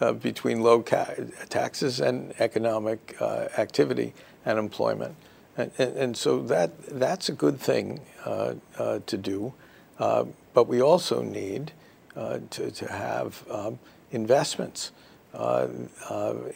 uh, 0.01 0.13
between 0.13 0.62
low 0.62 0.82
ca- 0.82 1.13
taxes 1.49 1.99
and 1.99 2.34
economic 2.39 3.15
uh, 3.19 3.47
activity 3.58 4.13
and 4.45 4.58
employment. 4.58 5.15
And, 5.58 5.71
and, 5.77 5.97
and, 5.97 6.17
so 6.17 6.41
that, 6.43 6.71
that's 6.99 7.30
a 7.30 7.34
good 7.34 7.60
thing 7.60 8.01
uh, 8.25 8.56
uh 8.77 8.99
to 9.06 9.17
do. 9.17 9.53
Uh, 9.99 10.25
but 10.53 10.67
we 10.67 10.82
also 10.82 11.21
need 11.21 11.71
uh, 12.17 12.39
to, 12.49 12.71
to 12.71 12.91
have 12.91 13.43
um, 13.49 13.80
investments 14.12 14.91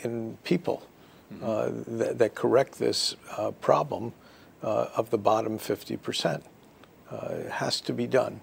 in 0.03 0.37
people 0.43 0.81
mm-hmm. 1.31 1.97
that, 1.97 2.17
that, 2.17 2.35
correct 2.35 2.79
this 2.79 3.15
problem 3.61 4.11
of 4.61 5.09
the 5.11 5.17
bottom 5.17 5.59
50%. 5.59 6.41
it 7.11 7.51
has 7.51 7.79
to 7.81 7.93
be 7.93 8.07
done. 8.07 8.41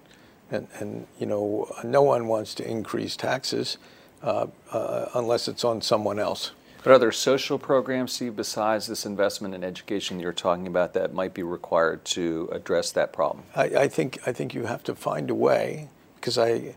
And, 0.51 0.67
and, 0.79 1.05
you 1.19 1.25
know, 1.25 1.71
no 1.83 2.01
one 2.01 2.27
wants 2.27 2.55
to 2.55 2.67
increase 2.67 3.15
taxes 3.15 3.77
uh, 4.21 4.47
uh, 4.71 5.05
unless 5.13 5.47
it's 5.47 5.63
on 5.63 5.81
someone 5.81 6.19
else. 6.19 6.51
But 6.83 6.91
are 6.91 6.99
there 6.99 7.11
social 7.11 7.59
programs, 7.59 8.13
Steve, 8.13 8.35
besides 8.35 8.87
this 8.87 9.05
investment 9.05 9.53
in 9.53 9.63
education 9.63 10.19
you're 10.19 10.33
talking 10.33 10.67
about 10.67 10.93
that 10.93 11.13
might 11.13 11.33
be 11.33 11.43
required 11.43 12.03
to 12.05 12.49
address 12.51 12.91
that 12.93 13.13
problem? 13.13 13.45
I, 13.55 13.63
I 13.63 13.87
think 13.87 14.19
I 14.25 14.31
think 14.31 14.53
you 14.53 14.65
have 14.65 14.83
to 14.83 14.95
find 14.95 15.29
a 15.29 15.35
way 15.35 15.89
because 16.15 16.37
I 16.37 16.75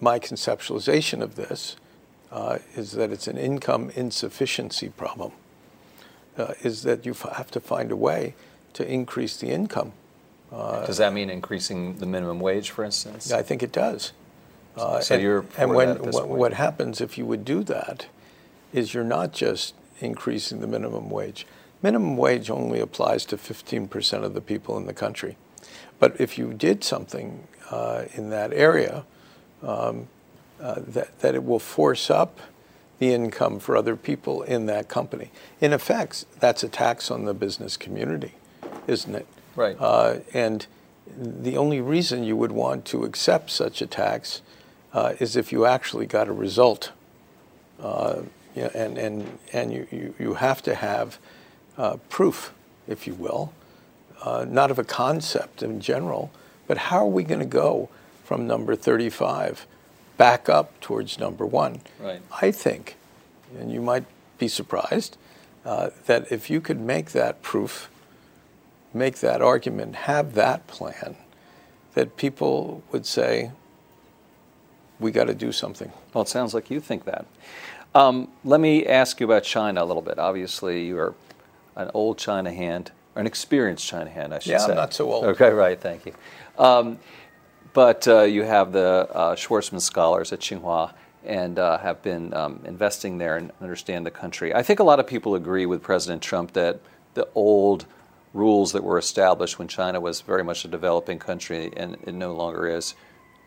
my 0.00 0.18
conceptualization 0.18 1.22
of 1.22 1.36
this 1.36 1.76
uh, 2.30 2.58
is 2.74 2.92
that 2.92 3.10
it's 3.10 3.28
an 3.28 3.36
income 3.36 3.90
insufficiency 3.94 4.88
problem. 4.88 5.32
Uh, 6.36 6.54
is 6.62 6.82
that 6.82 7.04
you 7.04 7.12
have 7.12 7.50
to 7.50 7.60
find 7.60 7.92
a 7.92 7.96
way 7.96 8.34
to 8.72 8.90
increase 8.90 9.36
the 9.36 9.48
income. 9.48 9.92
Uh, 10.50 10.86
does 10.86 10.96
that 10.96 11.12
mean 11.12 11.28
increasing 11.28 11.98
the 11.98 12.06
minimum 12.06 12.40
wage, 12.40 12.70
for 12.70 12.84
instance? 12.84 13.30
I 13.32 13.42
think 13.42 13.62
it 13.62 13.72
does. 13.72 14.12
Uh, 14.76 15.00
so 15.00 15.14
and, 15.14 15.22
you're 15.22 15.44
and 15.58 15.74
when 15.74 15.98
what, 16.10 16.28
what, 16.28 16.52
happens 16.54 17.02
if 17.02 17.18
you 17.18 17.26
would 17.26 17.44
do 17.44 17.62
that 17.64 18.06
is 18.72 18.94
you're 18.94 19.04
not 19.04 19.32
just 19.32 19.74
increasing 20.00 20.60
the 20.60 20.66
minimum 20.66 21.10
wage. 21.10 21.46
Minimum 21.82 22.16
wage 22.16 22.48
only 22.48 22.80
applies 22.80 23.24
to 23.26 23.36
15% 23.36 24.24
of 24.24 24.32
the 24.34 24.40
people 24.40 24.78
in 24.78 24.86
the 24.86 24.94
country. 24.94 25.36
But 25.98 26.18
if 26.20 26.38
you 26.38 26.54
did 26.54 26.82
something 26.82 27.46
uh, 27.70 28.04
in 28.14 28.30
that 28.30 28.52
area, 28.52 29.04
um, 29.62 30.08
uh, 30.60 30.76
that, 30.86 31.18
that 31.20 31.34
it 31.34 31.44
will 31.44 31.58
force 31.58 32.10
up 32.10 32.40
the 32.98 33.12
income 33.12 33.58
for 33.58 33.76
other 33.76 33.96
people 33.96 34.42
in 34.42 34.66
that 34.66 34.88
company. 34.88 35.30
In 35.60 35.72
effect, 35.72 36.24
that's 36.38 36.62
a 36.62 36.68
tax 36.68 37.10
on 37.10 37.24
the 37.24 37.34
business 37.34 37.76
community, 37.76 38.34
isn't 38.86 39.14
it? 39.14 39.26
Right. 39.56 39.76
Uh, 39.78 40.18
and 40.32 40.66
the 41.16 41.56
only 41.56 41.80
reason 41.80 42.22
you 42.22 42.36
would 42.36 42.52
want 42.52 42.84
to 42.86 43.04
accept 43.04 43.50
such 43.50 43.82
a 43.82 43.86
tax 43.86 44.40
uh, 44.92 45.14
is 45.18 45.36
if 45.36 45.52
you 45.52 45.66
actually 45.66 46.06
got 46.06 46.28
a 46.28 46.32
result. 46.32 46.92
Uh, 47.80 48.22
you 48.54 48.62
know, 48.62 48.70
and 48.74 48.98
and, 48.98 49.38
and 49.52 49.72
you, 49.72 49.86
you, 49.90 50.14
you 50.18 50.34
have 50.34 50.62
to 50.62 50.74
have 50.74 51.18
uh, 51.76 51.96
proof, 52.08 52.52
if 52.86 53.06
you 53.06 53.14
will, 53.14 53.52
uh, 54.22 54.46
not 54.48 54.70
of 54.70 54.78
a 54.78 54.84
concept 54.84 55.62
in 55.62 55.80
general, 55.80 56.30
but 56.66 56.78
how 56.78 56.98
are 56.98 57.08
we 57.08 57.24
going 57.24 57.40
to 57.40 57.46
go 57.46 57.88
from 58.32 58.46
number 58.46 58.74
35 58.74 59.66
back 60.16 60.48
up 60.48 60.80
towards 60.80 61.18
number 61.18 61.44
one? 61.44 61.82
Right. 62.00 62.22
I 62.40 62.50
think, 62.50 62.96
and 63.58 63.70
you 63.70 63.82
might 63.82 64.06
be 64.38 64.48
surprised, 64.48 65.18
uh, 65.66 65.90
that 66.06 66.32
if 66.32 66.48
you 66.48 66.62
could 66.62 66.80
make 66.80 67.10
that 67.10 67.42
proof, 67.42 67.90
make 68.94 69.18
that 69.18 69.42
argument, 69.42 69.96
have 69.96 70.32
that 70.32 70.66
plan, 70.66 71.16
that 71.92 72.16
people 72.16 72.82
would 72.90 73.04
say, 73.04 73.50
we 74.98 75.10
got 75.10 75.24
to 75.24 75.34
do 75.34 75.52
something. 75.52 75.92
Well, 76.14 76.22
it 76.22 76.28
sounds 76.28 76.54
like 76.54 76.70
you 76.70 76.80
think 76.80 77.04
that. 77.04 77.26
Um, 77.94 78.28
let 78.46 78.60
me 78.60 78.86
ask 78.86 79.20
you 79.20 79.26
about 79.26 79.42
China 79.42 79.84
a 79.84 79.84
little 79.84 80.00
bit. 80.00 80.18
Obviously, 80.18 80.86
you 80.86 80.98
are 80.98 81.14
an 81.76 81.90
old 81.92 82.16
China 82.16 82.50
hand, 82.50 82.92
or 83.14 83.20
an 83.20 83.26
experienced 83.26 83.86
China 83.86 84.08
hand, 84.08 84.32
I 84.32 84.38
should 84.38 84.52
yeah, 84.52 84.58
say. 84.58 84.64
Yeah, 84.68 84.70
I'm 84.70 84.76
not 84.76 84.94
so 84.94 85.12
old. 85.12 85.24
Okay, 85.24 85.50
right, 85.50 85.78
thank 85.78 86.06
you. 86.06 86.14
Um, 86.58 86.98
but 87.72 88.06
uh, 88.06 88.22
you 88.22 88.42
have 88.42 88.72
the 88.72 89.08
uh, 89.12 89.34
Schwarzman 89.34 89.80
scholars 89.80 90.32
at 90.32 90.40
Tsinghua 90.40 90.92
and 91.24 91.58
uh, 91.58 91.78
have 91.78 92.02
been 92.02 92.34
um, 92.34 92.60
investing 92.64 93.18
there 93.18 93.36
and 93.36 93.52
understand 93.60 94.04
the 94.04 94.10
country. 94.10 94.54
I 94.54 94.62
think 94.62 94.80
a 94.80 94.84
lot 94.84 94.98
of 94.98 95.06
people 95.06 95.34
agree 95.34 95.66
with 95.66 95.82
President 95.82 96.22
Trump 96.22 96.52
that 96.52 96.80
the 97.14 97.28
old 97.34 97.86
rules 98.34 98.72
that 98.72 98.82
were 98.82 98.98
established 98.98 99.58
when 99.58 99.68
China 99.68 100.00
was 100.00 100.20
very 100.20 100.42
much 100.42 100.64
a 100.64 100.68
developing 100.68 101.18
country 101.18 101.70
and 101.76 101.96
it 102.06 102.14
no 102.14 102.34
longer 102.34 102.66
is 102.66 102.94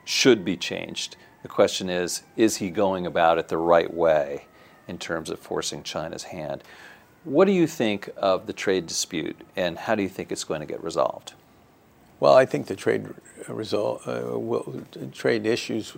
should 0.05 0.45
be 0.45 0.55
changed. 0.55 1.17
The 1.41 1.47
question 1.49 1.89
is 1.89 2.23
is 2.37 2.57
he 2.57 2.69
going 2.69 3.05
about 3.05 3.37
it 3.37 3.47
the 3.49 3.57
right 3.57 3.93
way 3.93 4.45
in 4.87 4.97
terms 4.97 5.29
of 5.29 5.39
forcing 5.39 5.83
China's 5.83 6.23
hand? 6.23 6.63
What 7.23 7.45
do 7.45 7.51
you 7.51 7.65
think 7.65 8.09
of 8.17 8.45
the 8.45 8.53
trade 8.53 8.85
dispute, 8.85 9.35
and 9.55 9.79
how 9.79 9.95
do 9.95 10.03
you 10.03 10.09
think 10.09 10.31
it's 10.31 10.43
going 10.43 10.59
to 10.59 10.67
get 10.67 10.83
resolved? 10.83 11.33
Well, 12.19 12.33
I 12.33 12.45
think 12.45 12.67
the 12.67 12.75
trade 12.75 13.07
result 13.47 14.07
uh, 14.07 14.39
will, 14.39 14.83
trade 15.13 15.45
issues 15.45 15.93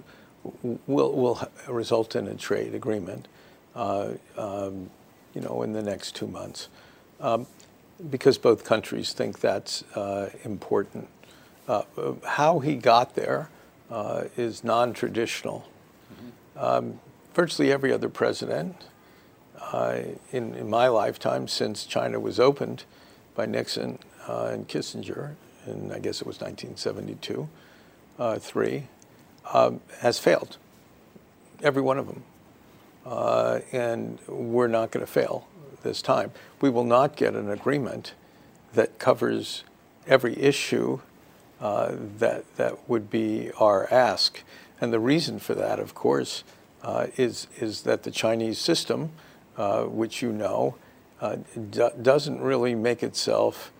will 0.87 1.13
will 1.13 1.49
result 1.67 2.15
in 2.15 2.27
a 2.27 2.35
trade 2.35 2.73
agreement, 2.73 3.27
uh, 3.75 4.11
um, 4.37 4.89
you 5.33 5.41
know, 5.41 5.61
in 5.63 5.73
the 5.73 5.83
next 5.83 6.15
two 6.15 6.27
months, 6.27 6.69
um, 7.19 7.45
because 8.09 8.37
both 8.37 8.63
countries 8.63 9.13
think 9.13 9.39
that's 9.39 9.83
uh, 9.95 10.29
important. 10.43 11.07
Uh, 11.67 11.83
how 12.25 12.59
he 12.59 12.75
got 12.75 13.15
there 13.15 13.49
uh, 13.91 14.23
is 14.37 14.63
non-traditional. 14.63 15.67
Mm-hmm. 16.13 16.59
Um, 16.59 16.99
virtually 17.33 17.71
every 17.71 17.93
other 17.93 18.09
president 18.09 18.75
uh, 19.71 19.99
in, 20.31 20.55
in, 20.55 20.69
my 20.69 20.87
lifetime 20.87 21.47
since 21.47 21.85
China 21.85 22.19
was 22.19 22.39
opened 22.39 22.83
by 23.35 23.45
Nixon 23.45 23.99
uh, 24.27 24.49
and 24.53 24.67
Kissinger, 24.67 25.35
and 25.67 25.91
I 25.93 25.99
guess 25.99 26.21
it 26.21 26.27
was 26.27 26.39
1972, 26.39 27.47
uh, 28.19 28.39
three, 28.39 28.87
um, 29.53 29.81
has 29.99 30.19
failed. 30.19 30.57
Every 31.61 31.81
one 31.81 31.97
of 31.97 32.07
them. 32.07 32.23
Uh, 33.05 33.59
and 33.71 34.19
we're 34.27 34.67
not 34.67 34.91
going 34.91 35.05
to 35.05 35.11
fail 35.11 35.47
this 35.83 36.01
time. 36.01 36.31
We 36.59 36.69
will 36.69 36.83
not 36.83 37.15
get 37.15 37.35
an 37.35 37.49
agreement 37.49 38.13
that 38.73 38.99
covers 38.99 39.63
every 40.05 40.37
issue 40.37 40.99
uh, 41.61 41.93
that, 42.19 42.55
that 42.57 42.89
would 42.89 43.09
be 43.09 43.51
our 43.59 43.91
ask. 43.91 44.43
And 44.79 44.93
the 44.93 44.99
reason 44.99 45.39
for 45.39 45.55
that, 45.55 45.79
of 45.79 45.95
course, 45.95 46.43
uh, 46.83 47.07
is, 47.15 47.47
is 47.57 47.81
that 47.83 48.03
the 48.03 48.11
Chinese 48.11 48.59
system, 48.59 49.11
uh, 49.57 49.83
which 49.83 50.21
you 50.21 50.31
know, 50.31 50.75
uh, 51.19 51.37
doesn't 52.01 52.41
really 52.41 52.75
make 52.75 53.01
itself 53.01 53.71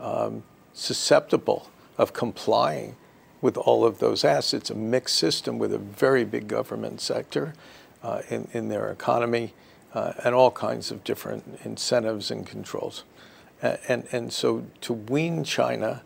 um, 0.00 0.42
susceptible 0.76 1.70
of 1.96 2.12
complying 2.12 2.96
with 3.40 3.56
all 3.56 3.84
of 3.84 3.98
those 3.98 4.24
asks. 4.24 4.52
It's 4.52 4.70
a 4.70 4.74
mixed 4.74 5.16
system 5.16 5.58
with 5.58 5.72
a 5.72 5.78
very 5.78 6.24
big 6.24 6.48
government 6.48 7.00
sector 7.00 7.54
uh, 8.02 8.22
in, 8.28 8.48
in 8.52 8.68
their 8.68 8.90
economy 8.90 9.54
uh, 9.94 10.12
and 10.22 10.34
all 10.34 10.50
kinds 10.50 10.90
of 10.90 11.02
different 11.02 11.58
incentives 11.64 12.30
and 12.30 12.46
controls. 12.46 13.04
And, 13.62 13.78
and, 13.88 14.06
and 14.12 14.32
so 14.32 14.66
to 14.82 14.92
wean 14.92 15.44
China 15.44 16.02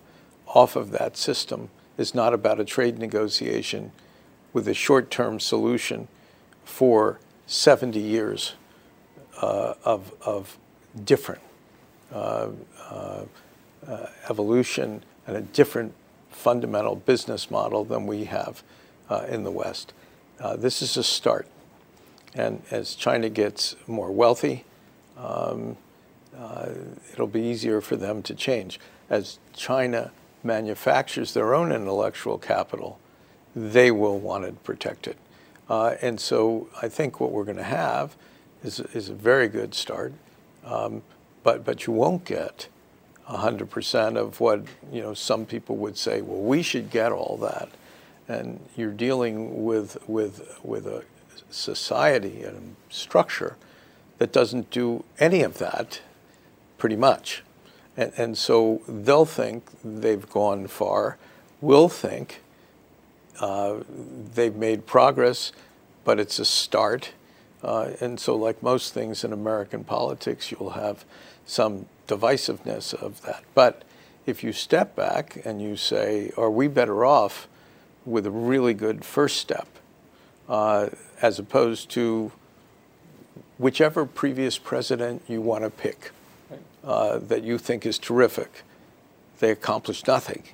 off 0.47 0.77
of 0.77 0.93
that 0.93 1.17
system 1.17 1.69
is 1.99 2.15
not 2.15 2.33
about 2.33 2.61
a 2.61 2.65
trade 2.65 2.99
negotiation 2.99 3.91
with 4.53 4.69
a 4.69 4.75
short 4.75 5.11
term 5.11 5.41
solution 5.41 6.07
for 6.65 7.19
70 7.47 7.99
years 7.99 8.55
uh, 9.41 9.75
of, 9.85 10.13
of 10.25 10.59
different 11.05 11.43
uh, 13.87 14.07
evolution 14.29 15.03
and 15.27 15.37
a 15.37 15.41
different 15.41 15.95
fundamental 16.31 16.97
business 16.97 17.51
model 17.51 17.85
than 17.85 18.07
we 18.07 18.25
have 18.25 18.63
uh, 19.09 19.27
in 19.29 19.45
the 19.45 19.51
West. 19.51 19.93
Uh, 20.39 20.57
this 20.57 20.83
is 20.83 20.97
a 20.97 21.03
start. 21.03 21.47
And 22.35 22.63
as 22.71 22.95
China 22.95 23.29
gets 23.29 23.77
more 23.87 24.11
wealthy, 24.11 24.65
um, 25.19 25.77
uh, 26.37 26.69
it'll 27.13 27.27
be 27.27 27.43
easier 27.43 27.81
for 27.81 27.97
them 27.97 28.23
to 28.23 28.35
change. 28.35 28.79
As 29.11 29.39
China 29.53 30.13
manufactures 30.43 31.35
their 31.35 31.55
own 31.55 31.73
intellectual 31.73 32.39
capital, 32.39 32.99
they 33.55 33.91
will 33.91 34.19
want 34.19 34.45
to 34.47 34.53
protect 34.53 35.07
it. 35.07 35.17
Uh, 35.69 35.97
and 36.01 36.21
so 36.21 36.69
I 36.81 36.89
think 36.89 37.21
what 37.21 37.33
we're 37.33 37.45
going 37.45 37.57
to 37.57 37.63
have 37.63 38.17
is, 38.63 38.81
is 38.81 39.09
a 39.09 39.15
very 39.15 39.49
good 39.49 39.75
start. 39.75 40.13
Um, 40.65 41.03
but, 41.43 41.65
but 41.65 41.87
you 41.87 41.93
won't 41.93 42.25
get 42.25 42.69
100% 43.31 44.17
of 44.17 44.41
what 44.41 44.63
you 44.93 45.01
know 45.01 45.15
some 45.15 45.47
people 45.47 45.77
would 45.77 45.97
say 45.97 46.21
well 46.21 46.41
we 46.41 46.63
should 46.63 46.91
get 46.91 47.13
all 47.13 47.39
that. 47.41 47.69
And 48.29 48.61
you're 48.77 48.93
dealing 48.93 49.65
with 49.65 49.97
with 50.09 50.59
with 50.63 50.87
a 50.87 51.05
society 51.51 52.43
and 52.43 52.77
a 52.91 52.95
structure 52.95 53.57
that 54.19 54.33
doesn't 54.33 54.71
do 54.71 55.05
any 55.19 55.43
of 55.43 55.59
that 55.59 56.01
pretty 56.79 56.97
much. 56.97 57.43
And, 57.97 58.13
and 58.17 58.39
so 58.39 58.83
they'll 58.87 59.25
think 59.25 59.65
they've 59.83 60.29
gone 60.29 60.67
far 60.67 61.17
we'll 61.61 61.89
think 61.89 62.41
uh, 63.41 63.77
they've 64.35 64.55
made 64.55 64.87
progress 64.87 65.53
but 66.03 66.19
it's 66.19 66.39
a 66.39 66.45
start. 66.45 67.13
Uh, 67.63 67.91
and 68.01 68.19
so 68.19 68.35
like 68.35 68.63
most 68.63 68.95
things 68.95 69.23
in 69.23 69.33
american 69.33 69.85
politics 69.85 70.51
you'll 70.51 70.71
have 70.71 71.05
some 71.45 71.87
divisiveness 72.11 72.93
of 72.93 73.23
that. 73.23 73.45
But 73.55 73.83
if 74.27 74.43
you 74.43 74.53
step 74.53 74.97
back 74.97 75.41
and 75.45 75.63
you 75.63 75.77
say, 75.77 76.33
are 76.37 76.51
we 76.51 76.69
better 76.69 77.05
off 77.05 77.49
with 78.05 78.27
a 78.27 78.31
really 78.31 78.75
good 78.75 79.05
first 79.05 79.37
step 79.37 79.69
uh, 80.49 80.89
as 81.23 81.39
opposed 81.39 81.91
to 81.91 82.33
whichever 83.59 84.05
previous 84.07 84.59
president 84.59 85.23
you 85.29 85.41
want 85.41 85.65
to 85.65 85.71
pick 85.71 86.11
uh, 86.83 87.19
that 87.19 87.45
you 87.45 87.59
think 87.59 87.87
is 87.87 87.99
terrific? 87.99 88.63
They 89.39 89.51
accomplished 89.51 90.07
nothing 90.07 90.45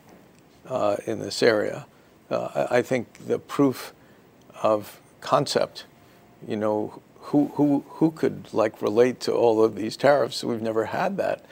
uh, 0.69 0.97
in 1.07 1.19
this 1.21 1.43
area. 1.43 1.87
Uh, 2.31 2.67
I 2.71 2.83
think 2.83 3.27
the 3.27 3.39
proof 3.39 3.93
of 4.63 5.01
concept, 5.21 5.87
you 6.47 6.57
know, 6.57 7.01
who, 7.27 7.49
who, 7.55 7.85
who 7.89 8.11
could 8.13 8.53
like 8.53 8.81
relate 8.81 9.19
to 9.21 9.33
all 9.33 9.63
of 9.63 9.75
these 9.75 9.97
tariffs? 9.97 10.45
We've 10.45 10.63
never 10.63 10.87
had 10.87 11.17
that 11.17 11.45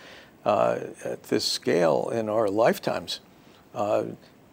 uh, 0.45 0.79
at 1.05 1.25
this 1.25 1.45
scale 1.45 2.11
in 2.11 2.29
our 2.29 2.49
lifetimes. 2.49 3.21
Uh, 3.75 4.05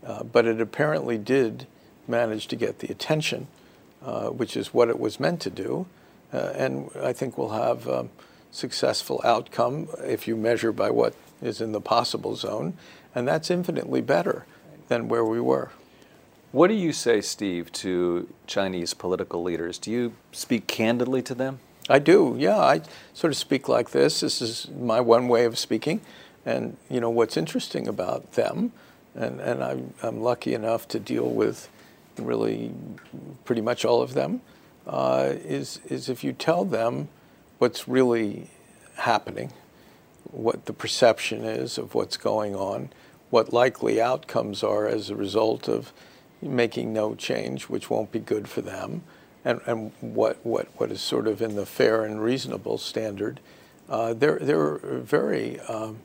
uh, 0.04 0.24
but 0.24 0.46
it 0.48 0.60
apparently 0.60 1.20
did 1.20 1.68
manage 2.08 2.48
to 2.48 2.56
get 2.56 2.80
the 2.80 2.92
attention, 2.92 3.48
uh, 4.04 4.30
which 4.30 4.58
is 4.58 4.74
what 4.74 4.90
it 4.90 5.00
was 5.00 5.20
meant 5.20 5.42
to 5.42 5.52
do. 5.52 5.86
Uh, 6.34 6.54
and 6.56 6.90
I 7.00 7.14
think 7.14 7.38
we'll 7.38 7.50
have 7.50 7.88
a 7.88 8.08
successful 8.52 9.22
outcome 9.24 9.90
if 10.00 10.28
you 10.28 10.36
measure 10.36 10.72
by 10.72 10.90
what 10.90 11.14
is 11.40 11.62
in 11.62 11.72
the 11.72 11.82
possible 11.82 12.36
zone. 12.36 12.74
And 13.14 13.28
that's 13.28 13.52
infinitely 13.52 14.02
better 14.02 14.46
than 14.88 15.08
where 15.08 15.24
we 15.24 15.40
were. 15.40 15.70
What 16.52 16.68
do 16.68 16.74
you 16.74 16.92
say, 16.92 17.22
Steve, 17.22 17.72
to 17.74 18.28
Chinese 18.46 18.94
political 18.94 19.42
leaders? 19.42 19.78
Do 19.78 19.90
you 19.90 20.14
speak 20.34 20.68
candidly 20.68 21.22
to 21.22 21.34
them? 21.34 21.60
I 21.90 22.00
do, 22.00 22.36
yeah. 22.38 22.60
I 22.60 22.82
sort 23.14 23.32
of 23.32 23.38
speak 23.38 23.70
like 23.70 23.92
this. 23.92 24.20
This 24.20 24.42
is 24.42 24.68
my 24.70 25.00
one 25.00 25.30
way 25.30 25.46
of 25.46 25.58
speaking. 25.58 26.02
And, 26.46 26.76
you 26.90 27.00
know, 27.00 27.10
what's 27.10 27.38
interesting 27.38 27.88
about 27.88 28.34
them, 28.34 28.74
and, 29.16 29.40
and 29.40 29.64
I'm, 29.64 29.94
I'm 30.04 30.20
lucky 30.20 30.54
enough 30.54 30.90
to 30.90 31.00
deal 31.00 31.30
with 31.30 31.70
really 32.18 32.74
pretty 33.46 33.62
much 33.62 33.86
all 33.86 34.02
of 34.02 34.14
them, 34.14 34.42
uh, 34.86 35.30
is, 35.46 35.80
is 35.88 36.10
if 36.10 36.22
you 36.22 36.34
tell 36.34 36.66
them 36.66 37.08
what's 37.60 37.88
really 37.88 38.50
happening, 38.96 39.54
what 40.26 40.66
the 40.66 40.74
perception 40.74 41.46
is 41.46 41.78
of 41.78 41.96
what's 41.96 42.18
going 42.18 42.56
on, 42.56 42.90
what 43.30 43.54
likely 43.54 44.02
outcomes 44.02 44.64
are 44.64 44.86
as 44.86 45.10
a 45.10 45.16
result 45.16 45.70
of 45.70 45.94
making 46.42 46.94
no 46.94 47.16
change, 47.16 47.64
which 47.64 47.90
won't 47.90 48.12
be 48.12 48.20
good 48.20 48.48
for 48.48 48.62
them, 48.62 49.04
and, 49.44 49.60
and 49.66 49.92
what, 50.02 50.44
what, 50.46 50.68
what 50.76 50.92
is 50.92 51.02
sort 51.02 51.28
of 51.28 51.42
in 51.42 51.56
the 51.56 51.66
fair 51.66 52.04
and 52.04 52.22
reasonable 52.22 52.78
standard, 52.78 53.40
uh, 53.90 54.14
they're, 54.14 54.40
they're 54.40 54.78
very 54.78 55.60
um, 55.62 56.00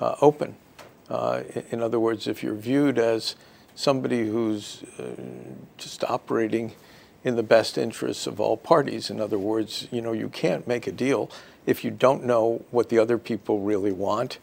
uh, 0.00 0.16
open. 0.20 0.56
Uh, 1.08 1.42
in 1.70 1.82
other 1.82 2.00
words, 2.00 2.26
if 2.26 2.42
you're 2.42 2.54
viewed 2.54 2.98
as 2.98 3.36
somebody 3.74 4.26
who's 4.26 4.82
uh, 4.98 5.04
just 5.76 6.04
operating 6.04 6.72
in 7.24 7.36
the 7.36 7.42
best 7.42 7.78
interests 7.78 8.26
of 8.26 8.40
all 8.40 8.56
parties, 8.56 9.10
in 9.10 9.20
other 9.20 9.38
words, 9.38 9.86
you 9.90 10.00
know, 10.00 10.12
you 10.12 10.28
can't 10.28 10.66
make 10.66 10.86
a 10.86 10.92
deal 10.92 11.30
if 11.66 11.84
you 11.84 11.90
don't 11.90 12.24
know 12.24 12.64
what 12.70 12.88
the 12.88 12.98
other 12.98 13.18
people 13.18 13.60
really 13.60 13.92
want 13.92 14.38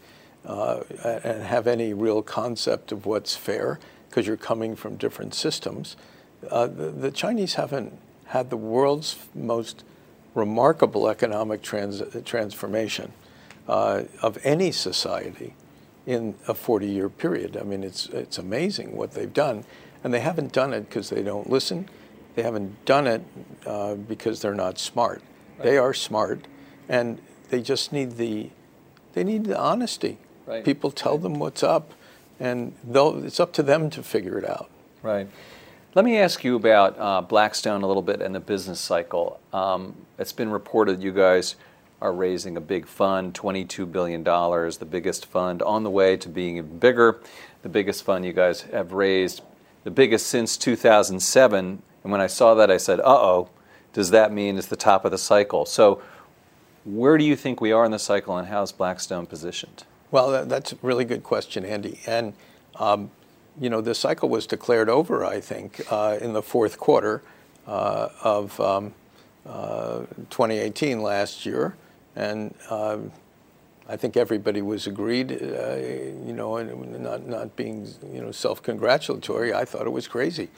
uh, 0.46 0.80
and 1.04 1.42
have 1.42 1.66
any 1.66 1.92
real 1.92 2.22
concept 2.22 2.92
of 2.92 3.04
what's 3.04 3.36
fair 3.36 3.78
because 4.10 4.26
you're 4.26 4.36
coming 4.36 4.74
from 4.74 4.96
different 4.96 5.34
systems. 5.34 5.96
Uh, 6.50 6.66
the, 6.66 6.90
the, 6.90 7.10
Chinese 7.12 7.54
haven't 7.54 7.96
had 8.26 8.50
the 8.50 8.56
world's 8.56 9.16
most 9.34 9.84
remarkable 10.34 11.08
economic 11.08 11.62
trans- 11.62 12.02
transformation 12.24 13.12
uh, 13.68 14.02
of 14.20 14.38
any 14.42 14.72
society 14.72 15.54
in 16.06 16.34
a 16.48 16.54
40 16.54 16.88
year 16.88 17.08
period. 17.08 17.56
I 17.56 17.62
mean, 17.62 17.84
it's, 17.84 18.06
it's 18.08 18.38
amazing 18.38 18.96
what 18.96 19.12
they've 19.12 19.32
done. 19.32 19.64
And 20.02 20.12
they 20.12 20.20
haven't 20.20 20.52
done 20.52 20.72
it 20.72 20.88
because 20.88 21.10
they 21.10 21.22
don't 21.22 21.48
listen. 21.48 21.88
They 22.34 22.42
haven't 22.42 22.84
done 22.84 23.06
it 23.06 23.22
uh, 23.66 23.94
because 23.94 24.40
they're 24.40 24.54
not 24.54 24.78
smart. 24.78 25.22
Right. 25.58 25.64
They 25.64 25.78
are 25.78 25.92
smart, 25.92 26.46
and 26.88 27.20
they 27.50 27.60
just 27.60 27.92
need 27.92 28.12
the, 28.12 28.50
they 29.12 29.24
need 29.24 29.44
the 29.44 29.58
honesty. 29.58 30.16
Right. 30.46 30.64
People 30.64 30.90
tell 30.90 31.18
them 31.18 31.38
what's 31.38 31.62
up 31.62 31.92
and 32.40 32.74
it's 32.94 33.38
up 33.38 33.52
to 33.52 33.62
them 33.62 33.90
to 33.90 34.02
figure 34.02 34.38
it 34.38 34.48
out. 34.48 34.70
Right. 35.02 35.28
Let 35.94 36.04
me 36.04 36.18
ask 36.18 36.42
you 36.44 36.56
about 36.56 36.98
uh, 36.98 37.20
Blackstone 37.20 37.82
a 37.82 37.86
little 37.86 38.02
bit 38.02 38.22
and 38.22 38.34
the 38.34 38.40
business 38.40 38.80
cycle. 38.80 39.40
Um, 39.52 39.94
it's 40.18 40.32
been 40.32 40.50
reported 40.50 41.02
you 41.02 41.12
guys 41.12 41.56
are 42.00 42.12
raising 42.12 42.56
a 42.56 42.60
big 42.60 42.86
fund, 42.86 43.34
$22 43.34 43.90
billion, 43.90 44.22
the 44.22 44.86
biggest 44.88 45.26
fund 45.26 45.60
on 45.62 45.82
the 45.82 45.90
way 45.90 46.16
to 46.16 46.28
being 46.28 46.56
even 46.56 46.78
bigger, 46.78 47.20
the 47.62 47.68
biggest 47.68 48.04
fund 48.04 48.24
you 48.24 48.32
guys 48.32 48.62
have 48.62 48.92
raised, 48.92 49.42
the 49.84 49.90
biggest 49.90 50.26
since 50.28 50.56
2007. 50.56 51.82
And 52.02 52.12
when 52.12 52.20
I 52.20 52.26
saw 52.26 52.54
that, 52.54 52.70
I 52.70 52.78
said, 52.78 53.00
uh 53.00 53.04
oh, 53.06 53.50
does 53.92 54.10
that 54.10 54.32
mean 54.32 54.56
it's 54.56 54.68
the 54.68 54.76
top 54.76 55.04
of 55.04 55.10
the 55.10 55.18
cycle? 55.18 55.66
So, 55.66 56.00
where 56.84 57.18
do 57.18 57.24
you 57.24 57.36
think 57.36 57.60
we 57.60 57.72
are 57.72 57.84
in 57.84 57.90
the 57.90 57.98
cycle 57.98 58.38
and 58.38 58.48
how's 58.48 58.72
Blackstone 58.72 59.26
positioned? 59.26 59.84
Well, 60.10 60.44
that's 60.46 60.72
a 60.72 60.78
really 60.82 61.04
good 61.04 61.22
question, 61.22 61.64
Andy. 61.64 62.00
And, 62.06 62.32
um, 62.76 63.10
you 63.60 63.70
know, 63.70 63.80
the 63.80 63.94
cycle 63.94 64.28
was 64.28 64.46
declared 64.46 64.88
over, 64.88 65.24
I 65.24 65.40
think, 65.40 65.80
uh, 65.90 66.18
in 66.20 66.32
the 66.32 66.42
fourth 66.42 66.78
quarter 66.78 67.22
uh, 67.66 68.08
of 68.22 68.58
um, 68.60 68.94
uh, 69.46 70.00
2018 70.30 71.00
last 71.00 71.46
year. 71.46 71.76
And 72.16 72.54
um, 72.70 73.12
I 73.88 73.96
think 73.96 74.16
everybody 74.16 74.62
was 74.62 74.86
agreed, 74.86 75.30
uh, 75.32 75.76
you 75.76 76.32
know, 76.32 76.56
and 76.56 77.00
not, 77.02 77.26
not 77.26 77.54
being, 77.54 77.88
you 78.12 78.20
know, 78.20 78.32
self-congratulatory. 78.32 79.54
I 79.54 79.64
thought 79.64 79.86
it 79.86 79.90
was 79.90 80.08
crazy. 80.08 80.48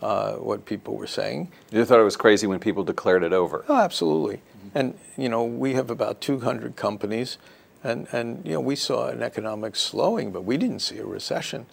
Uh, 0.00 0.32
what 0.34 0.64
people 0.64 0.96
were 0.96 1.06
saying. 1.06 1.48
You 1.70 1.84
thought 1.84 2.00
it 2.00 2.04
was 2.04 2.16
crazy 2.16 2.48
when 2.48 2.58
people 2.58 2.82
declared 2.82 3.22
it 3.22 3.32
over? 3.32 3.64
Oh, 3.68 3.76
absolutely. 3.76 4.38
Mm-hmm. 4.38 4.78
And, 4.78 4.98
you 5.16 5.28
know, 5.28 5.44
we 5.44 5.74
have 5.74 5.90
about 5.90 6.20
200 6.20 6.74
companies 6.74 7.38
and, 7.84 8.06
and 8.12 8.44
you 8.44 8.52
know, 8.52 8.60
we 8.60 8.76
saw 8.76 9.08
an 9.08 9.22
economic 9.22 9.76
slowing, 9.76 10.30
but 10.30 10.42
we 10.42 10.56
didn't 10.56 10.80
see 10.80 10.98
a 10.98 11.04
recession. 11.04 11.66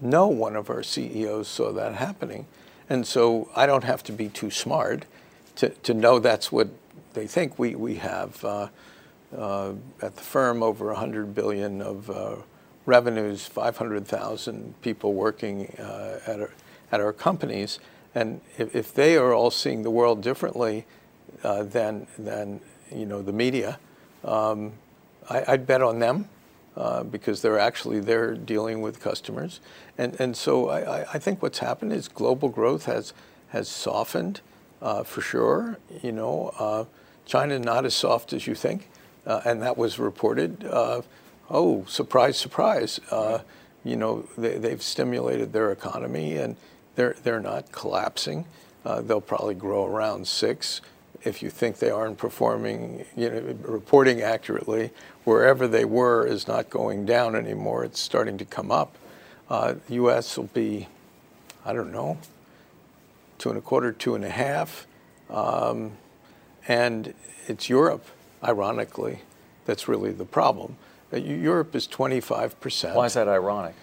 No 0.00 0.28
one 0.28 0.54
of 0.56 0.70
our 0.70 0.82
CEOs 0.82 1.48
saw 1.48 1.72
that 1.72 1.94
happening. 1.94 2.46
And 2.88 3.06
so 3.06 3.50
I 3.54 3.66
don't 3.66 3.84
have 3.84 4.02
to 4.04 4.12
be 4.12 4.28
too 4.28 4.50
smart 4.50 5.04
to, 5.56 5.70
to 5.70 5.94
know 5.94 6.18
that's 6.18 6.52
what 6.52 6.68
they 7.14 7.26
think. 7.26 7.58
We, 7.58 7.74
we 7.74 7.96
have 7.96 8.44
uh, 8.44 8.68
uh, 9.36 9.72
at 10.00 10.16
the 10.16 10.22
firm 10.22 10.62
over 10.62 10.86
100 10.86 11.34
billion 11.34 11.82
of 11.82 12.08
uh, 12.08 12.36
revenues, 12.86 13.46
500,000 13.46 14.80
people 14.80 15.12
working 15.12 15.74
uh, 15.78 16.20
at, 16.26 16.40
our, 16.40 16.50
at 16.92 17.00
our 17.00 17.12
companies. 17.12 17.80
And 18.14 18.40
if, 18.56 18.74
if 18.74 18.94
they 18.94 19.16
are 19.16 19.34
all 19.34 19.50
seeing 19.50 19.82
the 19.82 19.90
world 19.90 20.22
differently 20.22 20.86
uh, 21.42 21.64
than, 21.64 22.06
than 22.18 22.60
you 22.90 23.04
know, 23.04 23.20
the 23.20 23.32
media, 23.32 23.78
um, 24.24 24.72
I, 25.28 25.52
would 25.52 25.66
bet 25.66 25.82
on 25.82 25.98
them 25.98 26.28
uh, 26.76 27.02
because 27.02 27.42
they're 27.42 27.58
actually 27.58 28.00
there 28.00 28.34
dealing 28.34 28.80
with 28.80 29.00
customers. 29.00 29.60
And, 29.96 30.18
and 30.20 30.36
so 30.36 30.68
I, 30.68 31.12
I 31.14 31.18
think 31.18 31.42
what's 31.42 31.58
happened 31.58 31.92
is 31.92 32.08
global 32.08 32.48
growth 32.48 32.84
has, 32.84 33.12
has 33.48 33.68
softened 33.68 34.40
uh, 34.80 35.02
for 35.02 35.20
sure. 35.20 35.78
You 36.02 36.12
know, 36.12 36.54
uh, 36.58 36.84
China 37.26 37.58
not 37.58 37.84
as 37.84 37.94
soft 37.94 38.32
as 38.32 38.46
you 38.46 38.54
think, 38.54 38.88
uh, 39.26 39.40
and 39.44 39.60
that 39.62 39.76
was 39.76 39.98
reported. 39.98 40.64
Uh, 40.64 41.02
oh, 41.50 41.84
surprise, 41.86 42.36
surprise. 42.36 43.00
Uh, 43.10 43.40
you 43.84 43.96
know, 43.96 44.28
they, 44.36 44.56
they've 44.58 44.82
stimulated 44.82 45.52
their 45.52 45.72
economy 45.72 46.36
and 46.36 46.56
they're, 46.94 47.16
they're 47.22 47.40
not 47.40 47.72
collapsing. 47.72 48.44
they'll 49.02 49.20
probably 49.20 49.54
grow 49.54 49.84
around 49.84 50.26
six 50.26 50.80
if 51.24 51.42
you 51.42 51.50
think 51.50 51.78
they 51.78 51.90
aren't 51.90 52.18
performing, 52.18 53.04
you 53.16 53.30
know, 53.30 53.40
reporting 53.62 54.20
accurately, 54.22 54.90
wherever 55.24 55.66
they 55.66 55.84
were 55.84 56.26
is 56.26 56.46
not 56.46 56.70
going 56.70 57.04
down 57.04 57.34
anymore. 57.34 57.84
It's 57.84 58.00
starting 58.00 58.38
to 58.38 58.44
come 58.44 58.70
up. 58.70 58.96
Uh, 59.50 59.74
U.S. 59.88 60.36
will 60.36 60.44
be, 60.44 60.88
I 61.64 61.72
don't 61.72 61.92
know, 61.92 62.18
two 63.38 63.48
and 63.50 63.58
a 63.58 63.62
quarter, 63.62 63.92
two 63.92 64.14
and 64.14 64.24
a 64.24 64.30
half. 64.30 64.86
Um, 65.30 65.92
and 66.66 67.14
it's 67.46 67.68
Europe, 67.68 68.06
ironically, 68.44 69.20
that's 69.64 69.88
really 69.88 70.12
the 70.12 70.24
problem. 70.24 70.76
Uh, 71.12 71.16
Europe 71.16 71.74
is 71.74 71.88
25%. 71.88 72.94
Why 72.94 73.06
is 73.06 73.14
that 73.14 73.28
ironic? 73.28 73.74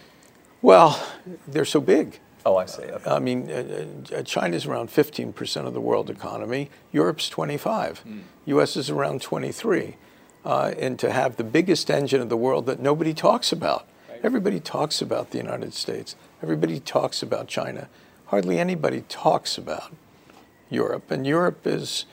Well, 0.62 1.04
they're 1.48 1.66
so 1.66 1.82
big. 1.82 2.20
Oh, 2.46 2.58
I 2.58 2.66
see. 2.68 2.84
Okay. 2.84 3.10
I 3.10 3.18
mean, 3.18 3.50
uh, 3.50 4.18
uh, 4.18 4.22
China's 4.22 4.68
around 4.68 4.90
15% 4.90 5.66
of 5.66 5.74
the 5.74 5.82
world 5.82 6.12
economy. 6.12 6.70
Europe's 6.92 7.28
25. 7.28 8.04
Mm. 8.06 8.22
U.S. 8.46 8.78
is 8.78 8.90
around 8.92 9.22
23. 9.22 9.98
Uh, 10.46 10.74
and 10.78 11.00
to 11.00 11.12
have 11.12 11.38
the 11.38 11.44
biggest 11.44 11.90
engine 11.90 12.22
of 12.22 12.30
the 12.30 12.38
world 12.38 12.68
that 12.68 12.80
nobody 12.80 13.16
talks 13.16 13.52
about. 13.52 13.88
Right. 14.08 14.20
Everybody 14.24 14.60
talks 14.60 15.02
about 15.02 15.32
the 15.32 15.40
United 15.40 15.74
States. 15.74 16.16
Everybody 16.44 16.80
talks 16.80 17.24
about 17.24 17.48
China. 17.48 17.90
Hardly 18.28 18.60
anybody 18.60 19.02
talks 19.10 19.58
about 19.58 19.92
Europe. 20.70 21.10
And 21.10 21.26
Europe 21.26 21.66
is, 21.66 22.06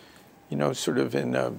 you 0.48 0.56
know, 0.56 0.72
sort 0.72 0.96
of 0.96 1.14
in 1.14 1.34
a, 1.34 1.52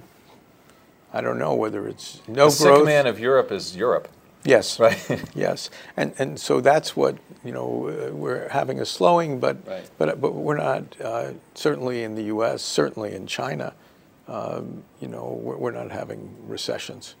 I 1.12 1.20
don't 1.20 1.38
know 1.38 1.54
whether 1.54 1.86
it's 1.86 2.20
no 2.26 2.50
the 2.50 2.64
growth. 2.64 2.78
sick 2.78 2.84
man 2.84 3.06
of 3.06 3.20
Europe 3.20 3.52
is 3.52 3.76
Europe. 3.76 4.08
Yes. 4.44 4.78
Right. 4.84 5.24
yes. 5.34 5.70
And 5.96 6.12
and 6.18 6.38
so 6.38 6.60
that's 6.60 6.94
what 6.94 7.16
you 7.44 7.52
know 7.52 7.88
uh, 7.88 8.14
we're 8.14 8.48
having 8.48 8.80
a 8.80 8.84
slowing, 8.84 9.40
but 9.40 9.66
right. 9.66 9.88
but 9.98 10.20
but 10.20 10.34
we're 10.34 10.58
not 10.58 11.00
uh, 11.00 11.32
certainly 11.54 12.02
in 12.02 12.14
the 12.14 12.24
U.S. 12.24 12.62
Certainly 12.62 13.14
in 13.14 13.26
China, 13.26 13.74
um, 14.28 14.84
you 15.00 15.08
know 15.08 15.38
we're, 15.42 15.56
we're, 15.56 15.70
not 15.70 15.90
having 15.90 16.36
recessions. 16.46 17.14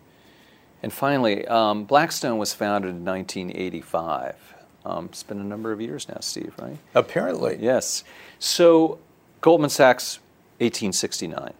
And 0.82 0.92
finally, 0.92 1.46
um, 1.46 1.84
Blackstone 1.84 2.36
was 2.36 2.52
founded 2.52 2.90
in 2.90 3.04
1985. 3.04 4.36
Um, 4.84 5.06
it's 5.06 5.22
been 5.22 5.40
a 5.40 5.44
number 5.44 5.72
of 5.72 5.80
years 5.80 6.06
now, 6.08 6.18
Steve. 6.20 6.52
Right? 6.60 6.76
Apparently. 6.94 7.56
Yes. 7.58 8.04
So 8.38 8.98
Goldman 9.40 9.70
Sachs, 9.70 10.18
1869. 10.58 11.54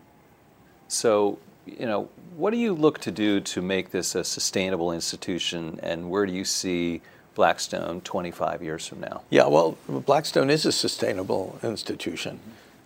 So 0.88 1.38
you 1.66 1.86
know 1.86 2.08
what 2.36 2.50
do 2.50 2.56
you 2.56 2.72
look 2.72 2.98
to 3.00 3.10
do 3.10 3.40
to 3.40 3.62
make 3.62 3.90
this 3.90 4.14
a 4.14 4.24
sustainable 4.24 4.92
institution, 4.92 5.78
and 5.82 6.10
where 6.10 6.26
do 6.26 6.32
you 6.32 6.44
see 6.44 7.00
Blackstone 7.34 8.00
25 8.00 8.62
years 8.62 8.86
from 8.86 9.00
now? 9.00 9.22
Yeah, 9.30 9.46
well, 9.46 9.76
Blackstone 9.88 10.50
is 10.50 10.66
a 10.66 10.72
sustainable 10.72 11.58
institution. 11.62 12.40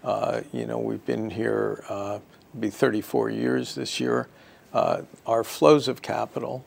Uh, 0.05 0.43
you 0.53 0.67
know, 0.67 0.79
we've 0.79 1.05
been 1.05 1.31
here, 1.31 1.85
uh, 1.89 2.19
be 2.59 2.71
34 2.71 3.31
years 3.31 3.75
this 3.75 4.01
year. 4.01 4.29
Uh, 4.73 5.03
our 5.27 5.45
flows 5.45 5.89
of 5.89 6.03
capital 6.03 6.65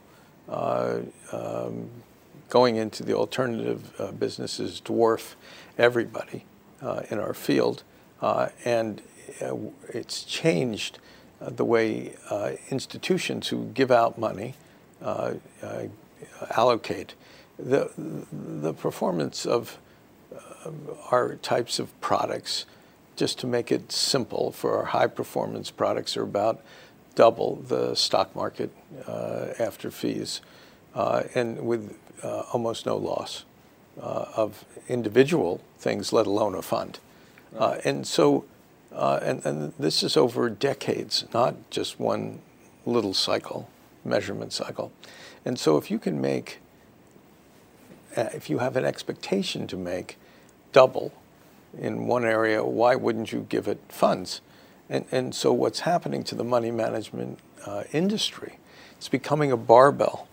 uh, 0.50 1.00
um, 1.32 1.90
going 2.50 2.76
into 2.76 3.04
the 3.04 3.14
alternative 3.14 3.94
uh, 4.00 4.12
businesses 4.12 4.82
dwarf 4.82 5.36
everybody 5.78 6.46
uh, 6.82 7.04
in 7.10 7.20
our 7.20 7.34
field, 7.34 7.84
and 8.66 9.02
it's 9.94 10.24
changed 10.24 11.00
the 11.50 11.66
way 11.66 12.14
uh, 12.30 12.52
institutions 12.70 13.48
who 13.48 13.66
give 13.74 13.92
out 13.92 14.18
money 14.18 14.54
uh, 15.02 15.34
allocate. 16.52 17.16
The, 17.58 17.92
the 18.32 18.74
performance 18.74 19.46
of 19.46 19.78
our 21.12 21.36
types 21.36 21.80
of 21.80 22.00
products, 22.02 22.66
just 23.16 23.40
to 23.40 23.48
make 23.48 23.72
it 23.72 23.92
simple, 23.92 24.52
for 24.52 24.78
our 24.78 24.86
high 24.86 25.08
performance 25.08 25.72
products 25.72 26.16
are 26.18 26.24
about 26.24 26.62
double 27.16 27.58
the 27.68 27.96
stock 27.96 28.36
market 28.36 28.72
uh, 29.08 29.48
after 29.60 29.92
fees 29.92 30.42
uh, 30.96 31.24
and 31.36 31.66
with 31.66 31.98
uh, 32.24 32.44
almost 32.54 32.86
no 32.86 32.98
loss 32.98 33.46
of 33.98 34.66
individual 34.88 35.62
things, 35.78 36.14
let 36.14 36.26
alone 36.26 36.56
a 36.56 36.62
fund. 36.62 37.00
Right. 37.52 37.82
and 37.86 38.08
so 38.08 38.46
uh, 38.94 39.20
and, 39.22 39.46
and 39.46 39.74
this 39.80 40.04
is 40.04 40.18
over 40.18 40.50
decades, 40.50 41.26
not 41.34 41.70
just 41.70 42.00
one 42.00 42.42
little 42.86 43.14
cycle, 43.14 43.70
measurement 44.04 44.54
cycle. 44.54 44.92
And 45.46 45.58
so 45.58 45.78
if 45.78 45.90
you 45.90 46.00
can 46.00 46.20
make, 46.20 46.60
uh, 48.16 48.30
if 48.34 48.50
you 48.50 48.60
have 48.60 48.76
an 48.76 48.86
expectation 48.86 49.68
to 49.68 49.78
make 49.78 50.18
double 50.72 51.14
in 51.78 52.08
one 52.08 52.26
area, 52.26 52.64
why 52.64 52.96
wouldn't 52.96 53.32
you 53.32 53.46
give 53.50 53.68
it 53.68 53.80
funds? 53.88 54.42
And, 54.90 55.06
and 55.12 55.34
so 55.34 55.54
what's 55.54 55.82
happening 55.82 56.24
to 56.26 56.36
the 56.36 56.44
money 56.44 56.72
management 56.72 57.40
uh, 57.66 57.84
industry, 57.94 58.58
it's 58.98 59.08
becoming 59.08 59.52
a 59.52 59.58
barbell 59.58 60.28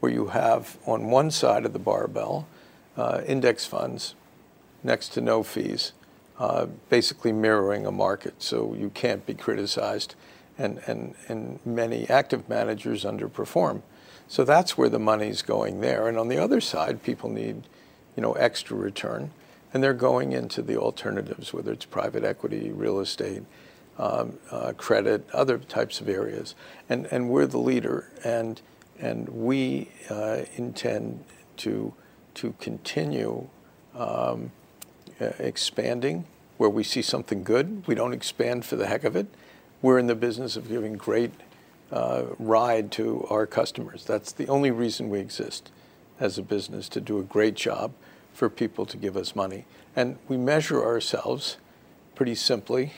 where 0.00 0.12
you 0.12 0.26
have 0.26 0.76
on 0.84 1.10
one 1.10 1.30
side 1.30 1.64
of 1.64 1.72
the 1.72 1.78
barbell 1.78 2.46
uh, 2.96 3.22
index 3.26 3.64
funds 3.64 4.14
next 4.84 5.10
to 5.10 5.20
no 5.20 5.42
fees 5.42 5.92
uh, 6.38 6.66
basically 6.88 7.32
mirroring 7.32 7.86
a 7.86 7.92
market, 7.92 8.34
so 8.42 8.74
you 8.74 8.90
can't 8.90 9.24
be 9.26 9.34
criticized. 9.34 10.14
And, 10.58 10.80
and, 10.86 11.14
and 11.28 11.58
many 11.64 12.08
active 12.10 12.48
managers 12.48 13.04
underperform. 13.04 13.80
So 14.28 14.44
that's 14.44 14.76
where 14.76 14.90
the 14.90 14.98
money's 14.98 15.42
going 15.42 15.80
there. 15.80 16.08
And 16.08 16.18
on 16.18 16.28
the 16.28 16.38
other 16.38 16.60
side, 16.60 17.02
people 17.02 17.30
need, 17.30 17.64
you 18.16 18.22
know, 18.22 18.32
extra 18.34 18.76
return, 18.76 19.30
and 19.72 19.82
they're 19.82 19.94
going 19.94 20.32
into 20.32 20.62
the 20.62 20.76
alternatives, 20.76 21.52
whether 21.52 21.72
it's 21.72 21.86
private 21.86 22.22
equity, 22.22 22.70
real 22.70 23.00
estate, 23.00 23.42
um, 23.98 24.38
uh, 24.50 24.72
credit, 24.76 25.28
other 25.32 25.58
types 25.58 26.00
of 26.00 26.08
areas. 26.08 26.54
And, 26.88 27.06
and 27.06 27.30
we're 27.30 27.46
the 27.46 27.58
leader, 27.58 28.10
and, 28.22 28.60
and 29.00 29.28
we 29.30 29.88
uh, 30.10 30.42
intend 30.56 31.24
to, 31.58 31.94
to 32.34 32.54
continue 32.60 33.48
um, 33.94 34.52
expanding 35.20 36.24
where 36.58 36.70
we 36.70 36.84
see 36.84 37.02
something 37.02 37.42
good. 37.42 37.86
We 37.86 37.94
don't 37.94 38.12
expand 38.12 38.64
for 38.64 38.76
the 38.76 38.86
heck 38.86 39.04
of 39.04 39.16
it. 39.16 39.26
We're 39.80 39.98
in 39.98 40.06
the 40.06 40.14
business 40.14 40.56
of 40.56 40.68
giving 40.68 40.94
great 40.94 41.32
uh, 41.90 42.24
ride 42.38 42.92
to 42.92 43.26
our 43.28 43.46
customers. 43.46 44.04
That's 44.04 44.32
the 44.32 44.46
only 44.48 44.70
reason 44.70 45.10
we 45.10 45.18
exist 45.18 45.70
as 46.20 46.38
a 46.38 46.42
business 46.42 46.88
to 46.90 47.00
do 47.00 47.18
a 47.18 47.22
great 47.22 47.54
job 47.54 47.92
for 48.32 48.48
people 48.48 48.86
to 48.86 48.96
give 48.96 49.16
us 49.16 49.34
money. 49.34 49.64
And 49.94 50.18
we 50.28 50.36
measure 50.36 50.82
ourselves 50.82 51.56
pretty 52.14 52.34
simply. 52.34 52.92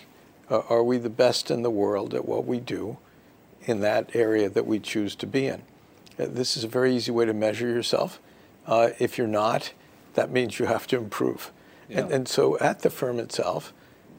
Uh, 0.50 0.60
are 0.68 0.84
we 0.84 0.98
the 0.98 1.10
best 1.10 1.50
in 1.50 1.62
the 1.62 1.70
world 1.70 2.14
at 2.14 2.26
what 2.26 2.44
we 2.44 2.60
do 2.60 2.98
in 3.62 3.80
that 3.80 4.14
area 4.14 4.48
that 4.48 4.66
we 4.66 4.78
choose 4.78 5.16
to 5.16 5.26
be 5.26 5.46
in? 5.46 5.62
Uh, 6.18 6.26
this 6.28 6.56
is 6.56 6.64
a 6.64 6.68
very 6.68 6.94
easy 6.94 7.10
way 7.10 7.24
to 7.24 7.32
measure 7.32 7.66
yourself. 7.66 8.20
Uh, 8.66 8.90
if 8.98 9.18
you're 9.18 9.26
not, 9.26 9.72
that 10.14 10.30
means 10.30 10.58
you 10.58 10.66
have 10.66 10.86
to 10.88 10.98
improve. 10.98 11.50
Yeah. 11.88 12.00
And, 12.00 12.12
and, 12.12 12.28
so 12.28 12.58
at 12.58 12.80
the 12.80 12.90
firm 12.90 13.18
itself, 13.18 13.72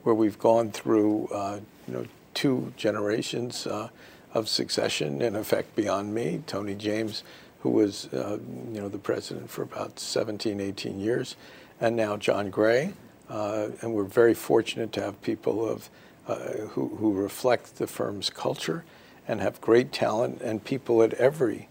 where 0.04 0.16
we've 0.16 0.38
gone 0.40 0.72
through 0.72 1.28
uh, 1.28 1.60
you 1.88 1.94
know 1.94 2.06
two 2.34 2.74
generations 2.78 3.66
uh, 3.66 3.90
of 4.34 4.48
succession, 4.48 5.22
in 5.22 5.36
effect 5.36 5.76
beyond 5.76 6.14
me, 6.14 6.44
Tony 6.46 6.76
James, 6.76 7.24
who 7.60 7.70
was 7.70 8.06
uh, 8.14 8.38
you 8.72 8.80
know 8.82 8.90
the 8.90 9.00
president 9.00 9.50
for 9.50 9.64
about 9.64 10.00
17, 10.00 10.60
18 10.60 11.00
years, 11.00 11.36
and 11.82 11.96
now 11.96 12.18
John 12.18 12.50
Gray, 12.50 12.94
uh, 13.30 13.70
and 13.82 13.94
we're 13.94 14.04
very 14.04 14.34
fortunate 14.34 14.92
to 14.94 15.02
have 15.02 15.22
people 15.22 15.68
of 15.68 15.90
uh, 16.28 16.36
who, 16.70 16.90
who 16.98 17.14
reflect 17.14 17.78
the 17.78 17.88
firm's 17.88 18.30
culture 18.30 18.84
and 19.28 19.42
have 19.42 19.60
great 19.62 19.92
talent 19.92 20.42
and 20.42 20.64
people 20.64 21.02
at 21.02 21.14
every 21.16 21.68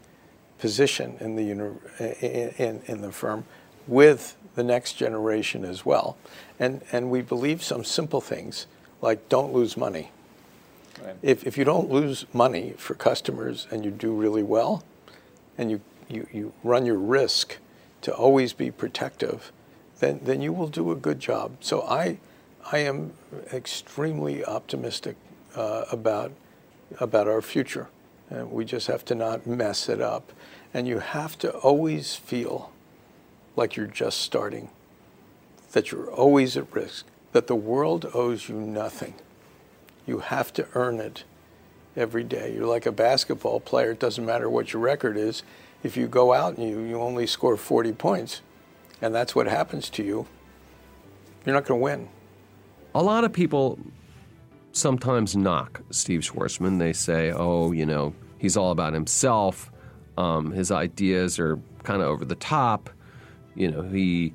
position 0.59 1.17
in 1.21 1.37
the 1.37 1.51
in, 1.51 1.79
in, 2.59 2.83
in 2.87 3.01
the 3.01 3.13
firm 3.13 3.45
with 3.87 4.37
the 4.55 4.63
next 4.63 4.95
generation 4.95 5.65
as 5.65 5.85
well. 5.85 6.17
And, 6.59 6.83
and 6.93 7.11
we 7.11 7.23
believe 7.23 7.63
some 7.63 7.85
simple 7.85 8.21
things 8.21 8.67
like 9.01 9.29
don't 9.29 9.53
lose 9.53 9.77
money. 9.77 10.11
Right. 11.03 11.17
If, 11.23 11.45
if 11.45 11.59
you 11.59 11.65
don't 11.65 11.91
lose 11.91 12.25
money 12.33 12.75
for 12.77 12.95
customers 12.95 13.67
and 13.71 13.85
you 13.85 13.91
do 13.91 14.13
really 14.13 14.43
well 14.43 14.85
and 15.59 15.71
you, 15.71 15.81
you, 16.09 16.27
you 16.33 16.53
run 16.63 16.87
your 16.87 16.99
risk 16.99 17.59
to 18.03 18.15
always 18.15 18.53
be 18.53 18.71
protective, 18.71 19.51
then, 19.99 20.21
then 20.23 20.41
you 20.41 20.53
will 20.53 20.69
do 20.69 20.93
a 20.93 20.97
good 20.97 21.19
job. 21.19 21.57
So 21.61 21.83
I, 21.83 22.19
I 22.71 22.79
am 22.79 23.13
extremely 23.53 24.45
optimistic 24.45 25.17
uh, 25.57 25.85
about, 25.91 26.33
about 27.01 27.29
our 27.29 27.43
future. 27.43 27.89
And 28.31 28.51
we 28.51 28.65
just 28.65 28.87
have 28.87 29.05
to 29.07 29.15
not 29.15 29.47
mess 29.47 29.89
it 29.89 30.01
up. 30.01 30.33
And 30.73 30.87
you 30.87 30.99
have 31.01 31.39
to 31.39 31.51
always 31.51 32.15
feel 32.15 32.73
like 33.57 33.77
you're 33.77 33.87
just 33.87 34.21
starting, 34.21 34.71
that 35.73 35.91
you're 35.91 36.11
always 36.11 36.57
at 36.57 36.73
risk, 36.75 37.07
that 37.33 37.47
the 37.47 37.55
world 37.55 38.11
owes 38.15 38.49
you 38.49 38.57
nothing. 38.57 39.15
You 40.07 40.19
have 40.19 40.53
to 40.55 40.67
earn 40.75 41.01
it 41.01 41.25
every 41.97 42.25
day. 42.25 42.53
You're 42.55 42.67
like 42.67 42.87
a 42.87 42.93
basketball 42.93 43.61
player. 43.61 43.93
It 43.93 44.01
doesn't 44.01 44.25
matter 44.25 44.51
what 44.51 44.73
your 44.73 44.83
record 44.83 45.17
is. 45.17 45.43
If 45.83 45.97
you 45.97 46.07
go 46.07 46.33
out 46.33 46.57
and 46.57 46.69
you, 46.69 46.81
you 46.81 47.01
only 47.01 47.27
score 47.27 47.57
40 47.57 47.93
points, 47.93 48.41
and 49.01 49.15
that's 49.15 49.35
what 49.35 49.47
happens 49.47 49.91
to 49.91 50.03
you, 50.03 50.27
you're 51.45 51.55
not 51.55 51.67
going 51.67 51.79
to 51.79 51.83
win. 51.83 52.09
A 52.95 53.03
lot 53.03 53.25
of 53.25 53.33
people 53.33 53.79
sometimes 54.73 55.37
knock 55.37 55.83
Steve 55.91 56.21
Schwarzman. 56.21 56.79
They 56.79 56.93
say, 56.93 57.33
oh, 57.33 57.73
you 57.73 57.87
know, 57.87 58.15
he's 58.39 58.57
all 58.57 58.71
about 58.71 58.93
himself. 58.95 59.71
Um, 60.17 60.53
his 60.53 60.71
ideas 60.71 61.39
are 61.39 61.59
kind 61.83 62.03
of 62.03 62.09
over 62.09 62.25
the 62.25 62.37
top. 62.37 62.91
You 63.55 63.71
know, 63.71 63.83
he 63.83 64.35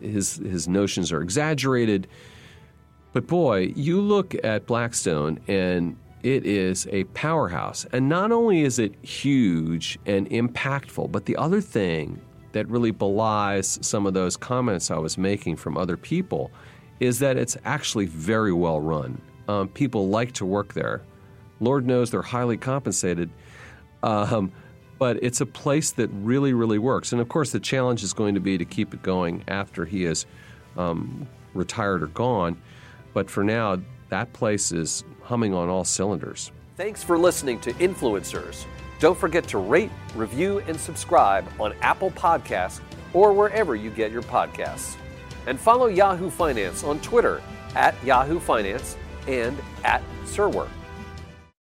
his 0.00 0.36
his 0.36 0.68
notions 0.68 1.12
are 1.12 1.22
exaggerated. 1.22 2.06
But 3.12 3.26
boy, 3.26 3.72
you 3.76 4.00
look 4.00 4.34
at 4.44 4.66
Blackstone 4.66 5.38
and 5.46 5.96
it 6.24 6.46
is 6.46 6.88
a 6.90 7.04
powerhouse. 7.04 7.86
And 7.92 8.08
not 8.08 8.32
only 8.32 8.62
is 8.62 8.78
it 8.78 8.94
huge 9.04 9.98
and 10.06 10.28
impactful, 10.30 11.12
but 11.12 11.26
the 11.26 11.36
other 11.36 11.60
thing 11.60 12.20
that 12.52 12.68
really 12.68 12.92
belies 12.92 13.78
some 13.82 14.06
of 14.06 14.14
those 14.14 14.36
comments 14.36 14.90
I 14.90 14.98
was 14.98 15.18
making 15.18 15.56
from 15.56 15.76
other 15.76 15.96
people 15.96 16.50
is 16.98 17.18
that 17.18 17.36
it's 17.36 17.56
actually 17.64 18.06
very 18.06 18.52
well 18.52 18.80
run. 18.80 19.20
Um, 19.48 19.68
people 19.68 20.08
like 20.08 20.32
to 20.32 20.46
work 20.46 20.72
there. 20.72 21.02
Lord 21.60 21.86
knows 21.86 22.10
they're 22.10 22.22
highly 22.22 22.56
compensated. 22.56 23.30
Um, 24.02 24.50
but 25.04 25.22
it's 25.22 25.42
a 25.42 25.44
place 25.44 25.90
that 25.90 26.08
really, 26.14 26.54
really 26.54 26.78
works. 26.78 27.12
And 27.12 27.20
of 27.20 27.28
course, 27.28 27.52
the 27.52 27.60
challenge 27.60 28.02
is 28.02 28.14
going 28.14 28.36
to 28.36 28.40
be 28.40 28.56
to 28.56 28.64
keep 28.64 28.94
it 28.94 29.02
going 29.02 29.44
after 29.48 29.84
he 29.84 30.06
is 30.06 30.24
um, 30.78 31.28
retired 31.52 32.02
or 32.02 32.06
gone. 32.06 32.56
But 33.12 33.28
for 33.28 33.44
now, 33.44 33.82
that 34.08 34.32
place 34.32 34.72
is 34.72 35.04
humming 35.20 35.52
on 35.52 35.68
all 35.68 35.84
cylinders. 35.84 36.52
Thanks 36.78 37.02
for 37.02 37.18
listening 37.18 37.60
to 37.60 37.74
Influencers. 37.74 38.64
Don't 38.98 39.18
forget 39.18 39.46
to 39.48 39.58
rate, 39.58 39.90
review, 40.14 40.60
and 40.60 40.80
subscribe 40.80 41.46
on 41.60 41.74
Apple 41.82 42.10
Podcasts 42.12 42.80
or 43.12 43.34
wherever 43.34 43.76
you 43.76 43.90
get 43.90 44.10
your 44.10 44.22
podcasts. 44.22 44.96
And 45.46 45.60
follow 45.60 45.88
Yahoo 45.88 46.30
Finance 46.30 46.82
on 46.82 46.98
Twitter 47.00 47.42
at 47.74 47.94
Yahoo 48.02 48.40
Finance 48.40 48.96
and 49.28 49.54
at 49.84 50.02
Serwer. 50.24 50.66